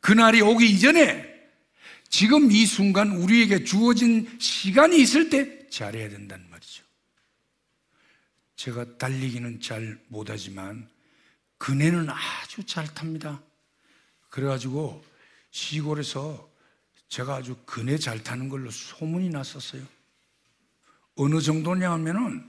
그날이 0.00 0.40
오기 0.40 0.68
이전에 0.68 1.32
지금 2.08 2.50
이 2.50 2.66
순간 2.66 3.12
우리에게 3.12 3.62
주어진 3.62 4.28
시간이 4.40 5.00
있을 5.00 5.30
때 5.30 5.68
잘해야 5.68 6.08
된다는 6.08 6.50
말이죠. 6.50 6.82
제가 8.62 8.96
달리기는 8.96 9.60
잘 9.60 9.98
못하지만 10.06 10.88
그네는 11.58 12.08
아주 12.08 12.64
잘 12.64 12.86
탑니다. 12.94 13.42
그래가지고 14.28 15.04
시골에서 15.50 16.48
제가 17.08 17.34
아주 17.34 17.56
그네 17.66 17.98
잘 17.98 18.22
타는 18.22 18.48
걸로 18.48 18.70
소문이 18.70 19.30
났었어요. 19.30 19.82
어느 21.16 21.40
정도냐 21.40 21.90
하면은 21.90 22.48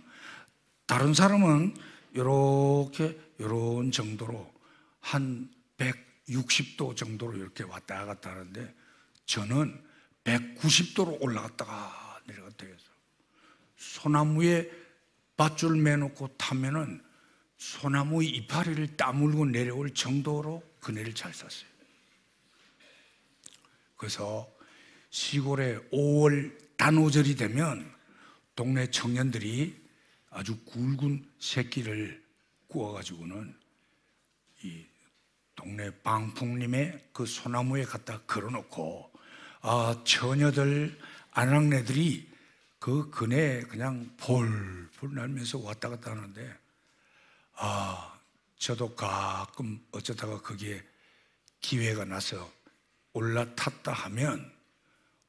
다른 0.86 1.16
사람은 1.16 1.76
이렇게 2.14 3.20
이런 3.40 3.92
정도로 3.92 4.54
한 5.00 5.52
160도 5.78 6.96
정도로 6.96 7.38
이렇게 7.38 7.64
왔다 7.64 8.06
갔다 8.06 8.30
하는데 8.30 8.72
저는 9.26 9.84
190도로 10.26 11.20
올라갔다가 11.24 12.22
내려갔다 12.28 12.68
해서 12.68 12.84
소나무에 13.78 14.83
밧줄 15.38 15.78
매놓고 15.78 16.38
타면은 16.38 17.02
소나무 17.58 18.24
이파리를 18.24 18.98
따물고 18.98 19.46
내려올 19.46 19.94
정도로 19.94 20.64
그네를 20.80 21.16
잘 21.16 21.34
샀어요. 21.34 21.70
그래서 23.96 24.52
시골에 25.10 25.80
5월 25.92 26.58
단오절이 26.78 27.36
되면 27.36 27.90
동네 28.56 28.90
청년들이 28.92 29.82
아주 30.30 30.58
굵은 30.66 31.26
새끼를 31.40 32.24
구워가지고는 32.68 33.56
이 34.64 34.86
동네 35.56 35.92
방풍님의 36.02 37.10
그 37.14 37.26
소나무에 37.26 37.86
갖다 37.86 38.22
걸어놓고 38.24 39.12
아 39.62 40.02
처녀들 40.04 41.00
아낙네들이 41.32 42.33
그 42.84 43.10
그네 43.12 43.62
그냥 43.62 44.14
볼볼 44.18 45.16
날면서 45.16 45.60
왔다 45.60 45.88
갔다 45.88 46.12
하는데 46.12 46.60
아 47.54 48.20
저도 48.58 48.94
가끔 48.94 49.82
어쩌다가 49.92 50.42
거기에 50.42 50.84
기회가 51.62 52.04
나서 52.04 52.52
올라탔다 53.14 53.94
하면 53.94 54.52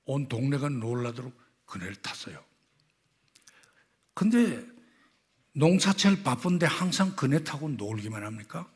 온 0.05 0.27
동네가 0.27 0.69
놀라도록 0.69 1.33
그네를 1.67 1.95
탔어요. 2.03 2.45
근데 4.15 4.67
농사철 5.53 6.25
바쁜데 6.25 6.67
항상 6.67 7.15
그네 7.15 7.45
타고 7.45 7.69
놀기만 7.69 8.25
합니까? 8.25 8.69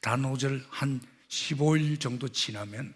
단오절 0.00 0.64
한 0.70 1.02
15일 1.28 2.00
정도 2.00 2.30
지나면 2.30 2.94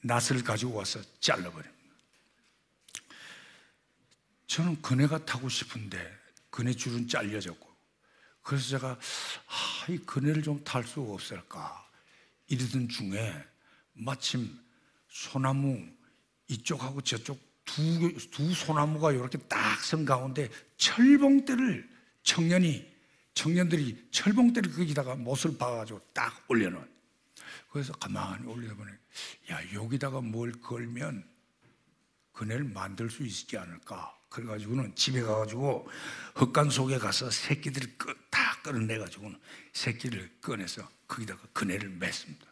낫을 0.00 0.42
가지고 0.42 0.74
와서 0.74 1.00
잘라버립니다. 1.20 1.71
저는 4.52 4.82
그네가 4.82 5.24
타고 5.24 5.48
싶은데 5.48 5.98
그네 6.50 6.74
줄은 6.74 7.08
잘려졌고 7.08 7.72
그래서 8.42 8.68
제가 8.68 8.90
아, 8.90 9.86
이 9.88 9.96
그네를 9.96 10.42
좀 10.42 10.62
탈수 10.62 11.00
없을까? 11.00 11.88
이러던 12.48 12.90
중에 12.90 13.32
마침 13.94 14.54
소나무 15.08 15.82
이쪽하고 16.48 17.00
저쪽 17.00 17.40
두, 17.64 18.14
두 18.30 18.52
소나무가 18.52 19.12
이렇게 19.12 19.38
딱 19.38 19.80
선 19.82 20.04
가운데 20.04 20.50
철봉대를 20.76 21.88
청년이 22.22 22.92
청년들이 23.32 24.08
철봉대를 24.10 24.70
거기다가 24.70 25.14
못을 25.14 25.56
박아가지고 25.56 25.98
딱 26.12 26.44
올려놓은. 26.48 26.86
그래서 27.70 27.94
가만히 27.94 28.46
올려보니 28.46 28.92
야 29.50 29.72
여기다가 29.72 30.20
뭘 30.20 30.52
걸면 30.52 31.26
그네를 32.34 32.64
만들 32.64 33.08
수 33.08 33.24
있지 33.24 33.56
않을까 33.56 34.21
그래가지고는 34.32 34.94
집에 34.94 35.22
가가지고 35.22 35.88
흙간 36.34 36.70
속에 36.70 36.98
가서 36.98 37.30
새끼들을 37.30 37.96
다 38.30 38.58
끌어내가지고는 38.62 39.38
새끼를 39.72 40.30
꺼내서 40.40 40.88
거기다가 41.06 41.40
그네를 41.52 41.98
맸습니다. 41.98 42.46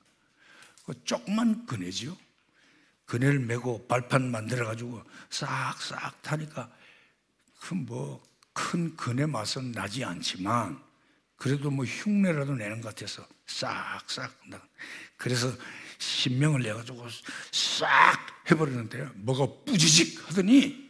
그 0.85 1.05
조그만 1.05 1.67
그네지요. 1.67 2.17
그네를 3.07 3.41
메고 3.41 3.87
발판 3.89 4.31
만들어가지고 4.31 5.03
싹싹 5.31 6.23
타니까 6.23 6.71
그 7.61 7.75
뭐 7.75 8.31
큰 8.53 8.95
그네 8.97 9.27
맛은 9.27 9.73
나지 9.73 10.05
않지만 10.05 10.81
그래도 11.37 11.71
뭐 11.71 11.85
흉내라도 11.85 12.55
내는 12.55 12.81
것 12.81 12.95
같아서 12.95 13.27
싹싹 13.47 14.39
그래서 15.17 15.53
신명을 15.99 16.63
내가지고 16.63 17.07
싹 17.51 18.19
해버리는데요. 18.51 19.11
뭐가 19.17 19.65
뿌지직 19.65 20.29
하더니 20.29 20.90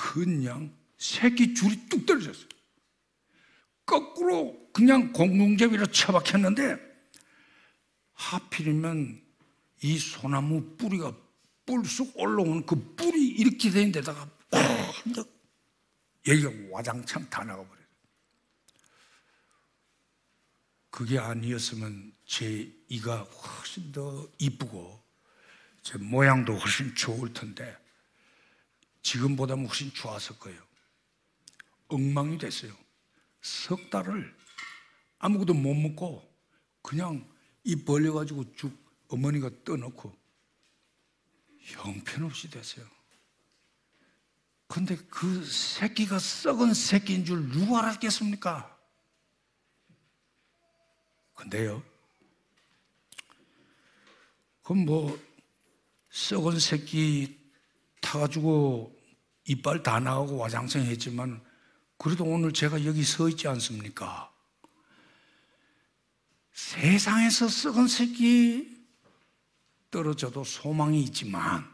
그냥 0.00 0.74
새끼 0.96 1.52
줄이 1.52 1.78
뚝 1.90 2.06
떨어졌어요 2.06 2.48
거꾸로 3.84 4.56
그냥 4.72 5.12
공중제비로 5.12 5.86
처박혔는데 5.86 6.78
하필이면 8.14 9.22
이 9.82 9.98
소나무 9.98 10.76
뿌리가 10.76 11.14
뿔쑥 11.66 12.18
올라오는 12.18 12.64
그 12.64 12.94
뿔이 12.94 13.26
이렇게 13.26 13.70
된 13.70 13.92
데다가 13.92 14.28
여기가 16.26 16.50
와장창 16.70 17.28
다 17.30 17.44
나가버려요. 17.44 17.86
그게 20.90 21.18
아니었으면 21.18 22.12
제 22.26 22.70
이가 22.88 23.22
훨씬 23.22 23.92
더 23.92 24.28
이쁘고 24.38 25.02
제 25.82 25.98
모양도 25.98 26.56
훨씬 26.56 26.94
좋을 26.94 27.32
텐데 27.32 27.76
지금보다는 29.02 29.66
훨씬 29.66 29.92
좋았을 29.92 30.38
거예요. 30.38 30.60
엉망이 31.88 32.38
됐어요. 32.38 32.72
석 33.40 33.90
달을 33.90 34.36
아무것도 35.18 35.54
못 35.54 35.74
먹고 35.74 36.28
그냥 36.82 37.26
입 37.64 37.84
벌려가지고 37.84 38.54
죽 38.54 38.72
어머니가 39.08 39.50
떠놓고 39.64 40.16
형편없이 41.60 42.50
됐어요. 42.50 42.86
근데 44.66 44.96
그 44.96 45.44
새끼가 45.44 46.18
썩은 46.18 46.74
새끼인 46.74 47.24
줄 47.24 47.48
누가 47.50 47.80
알았겠습니까? 47.80 48.78
근데요, 51.34 51.82
그럼 54.62 54.84
뭐, 54.84 55.18
썩은 56.10 56.60
새끼 56.60 57.39
타가지고 58.00 58.98
이빨 59.44 59.82
다 59.82 60.00
나가고 60.00 60.36
와장창 60.36 60.82
했지만, 60.82 61.40
그래도 61.96 62.24
오늘 62.24 62.52
제가 62.52 62.84
여기 62.84 63.02
서 63.02 63.28
있지 63.28 63.46
않습니까? 63.48 64.30
세상에서 66.52 67.48
썩은 67.48 67.88
새끼 67.88 68.68
떨어져도 69.90 70.44
소망이 70.44 71.02
있지만 71.04 71.66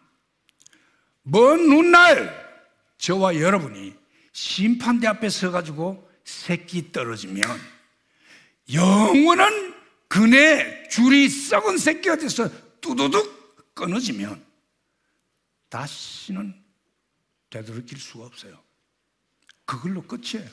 먼 1.22 1.60
훗날 1.60 2.46
저와 2.98 3.36
여러분이 3.36 3.94
심판대 4.32 5.06
앞에 5.08 5.28
서가지고 5.28 6.08
새끼 6.24 6.92
떨어지면 6.92 7.42
영원한 8.72 9.74
그네 10.08 10.88
줄이 10.88 11.28
썩은 11.28 11.78
새끼가 11.78 12.16
돼서 12.16 12.48
뚜두둑 12.80 13.74
끊어지면 13.74 14.45
다시는 15.76 16.64
되돌이킬 17.50 17.98
수가 17.98 18.24
없어요. 18.24 18.62
그걸로 19.66 20.00
끝이에요. 20.02 20.48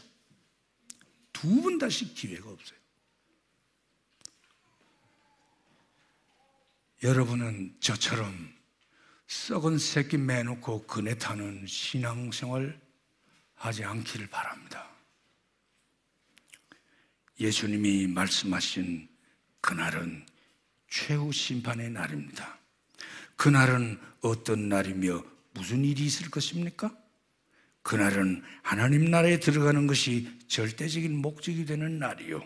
두 1.32 1.61
번 1.61 1.78
다시 1.78 2.13
기회가 2.13 2.49
없어요. 2.49 2.78
여러분은 7.03 7.78
저처럼 7.80 8.53
썩은 9.28 9.78
새끼 9.78 10.17
매놓고 10.17 10.88
그네 10.88 11.17
타는 11.17 11.67
신앙생활 11.67 12.80
하지 13.55 13.84
않기를 13.86 14.28
바랍니다. 14.28 14.89
예수님이 17.39 18.07
말씀하신 18.07 19.09
그날은 19.61 20.26
최후 20.89 21.32
심판의 21.32 21.91
날입니다. 21.91 22.62
그날은 23.43 23.99
어떤 24.21 24.69
날이며 24.69 25.21
무슨 25.51 25.83
일이 25.83 26.05
있을 26.05 26.29
것입니까? 26.29 26.95
그날은 27.81 28.41
하나님 28.61 29.11
나라에 29.11 29.41
들어가는 29.41 29.85
것이 29.85 30.29
절대적인 30.47 31.13
목적이 31.17 31.65
되는 31.65 31.99
날이요. 31.99 32.41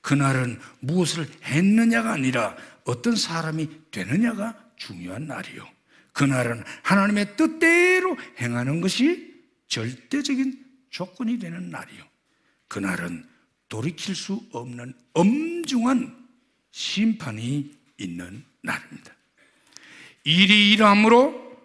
그날은 0.00 0.60
무엇을 0.78 1.28
했느냐가 1.42 2.12
아니라 2.12 2.56
어떤 2.84 3.16
사람이 3.16 3.90
되느냐가 3.90 4.56
중요한 4.76 5.26
날이요. 5.26 5.68
그날은 6.12 6.62
하나님의 6.84 7.36
뜻대로 7.36 8.16
행하는 8.40 8.80
것이 8.80 9.42
절대적인 9.66 10.64
조건이 10.90 11.40
되는 11.40 11.68
날이요. 11.68 12.04
그날은 12.68 13.26
돌이킬 13.68 14.14
수 14.14 14.40
없는 14.52 14.94
엄중한 15.14 16.28
심판이 16.70 17.76
있는 17.96 18.44
날입니다. 18.62 19.17
일이 20.28 20.72
이러므로 20.72 21.58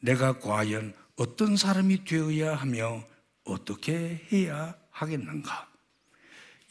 내가 0.00 0.40
과연 0.40 0.92
어떤 1.14 1.56
사람이 1.56 2.04
되어야 2.04 2.56
하며 2.56 3.04
어떻게 3.44 4.26
해야 4.32 4.74
하겠는가? 4.90 5.70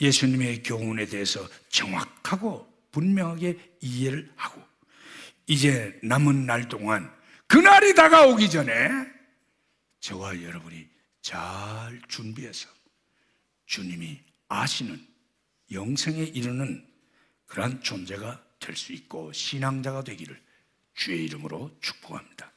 예수님의 0.02 0.64
교훈에 0.64 1.06
대해서 1.06 1.48
정확하고 1.70 2.68
분명하게 2.92 3.78
이해를 3.80 4.30
하고 4.36 4.62
이제 5.46 5.98
남은 6.04 6.46
날 6.46 6.68
동안 6.68 7.10
그날이 7.48 7.96
다가오기 7.96 8.50
전에 8.50 8.90
저와 10.02 10.44
여러분이 10.44 10.86
잘 11.22 12.02
준비해서 12.10 12.68
주님이 13.68 14.20
아시는 14.50 15.02
영생에 15.72 16.24
이르는 16.24 16.86
그러한 17.46 17.82
존재가 17.82 18.44
될 18.60 18.76
수 18.76 18.92
있고 18.92 19.32
신앙자가 19.32 20.04
되기를 20.04 20.47
주의 20.98 21.26
이름으로 21.26 21.72
축복합니다. 21.80 22.52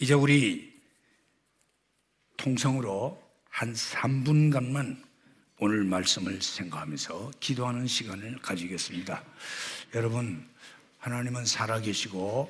이제 0.00 0.14
우리 0.14 0.80
통성으로 2.36 3.20
한 3.50 3.74
3분간만 3.74 4.96
오늘 5.58 5.82
말씀을 5.82 6.40
생각하면서 6.40 7.32
기도하는 7.40 7.88
시간을 7.88 8.38
가지겠습니다. 8.38 9.24
여러분, 9.96 10.48
하나님은 10.98 11.46
살아계시고 11.46 12.48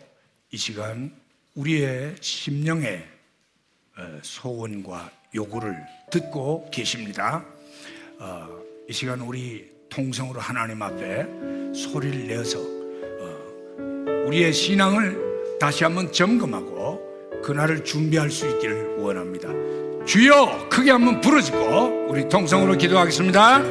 이 0.51 0.57
시간 0.59 1.19
우리의 1.55 2.17
심령의 2.21 3.09
어, 3.97 4.21
소원과 4.23 5.11
요구를 5.35 5.75
듣고 6.11 6.71
계십니다. 6.71 7.47
어, 8.19 8.63
이 8.89 8.93
시간 8.93 9.23
우리 9.23 9.73
통성으로 9.89 10.39
하나님 10.39 10.83
앞에 10.83 11.25
소리를 11.75 12.27
내서 12.27 12.61
어, 12.61 12.78
우리의 14.29 14.53
신앙을 14.53 15.59
다시 15.59 15.85
한번 15.85 16.13
점검하고 16.13 17.01
그날을 17.43 17.83
준비할 17.83 18.31
수 18.31 18.47
있기를 18.47 18.97
원합니다. 18.99 19.49
주여 20.05 20.69
크게 20.69 20.91
한번 20.91 21.21
부르짖고 21.21 22.09
우리 22.09 22.29
통성으로 22.29 22.77
기도하겠습니다. 22.77 23.63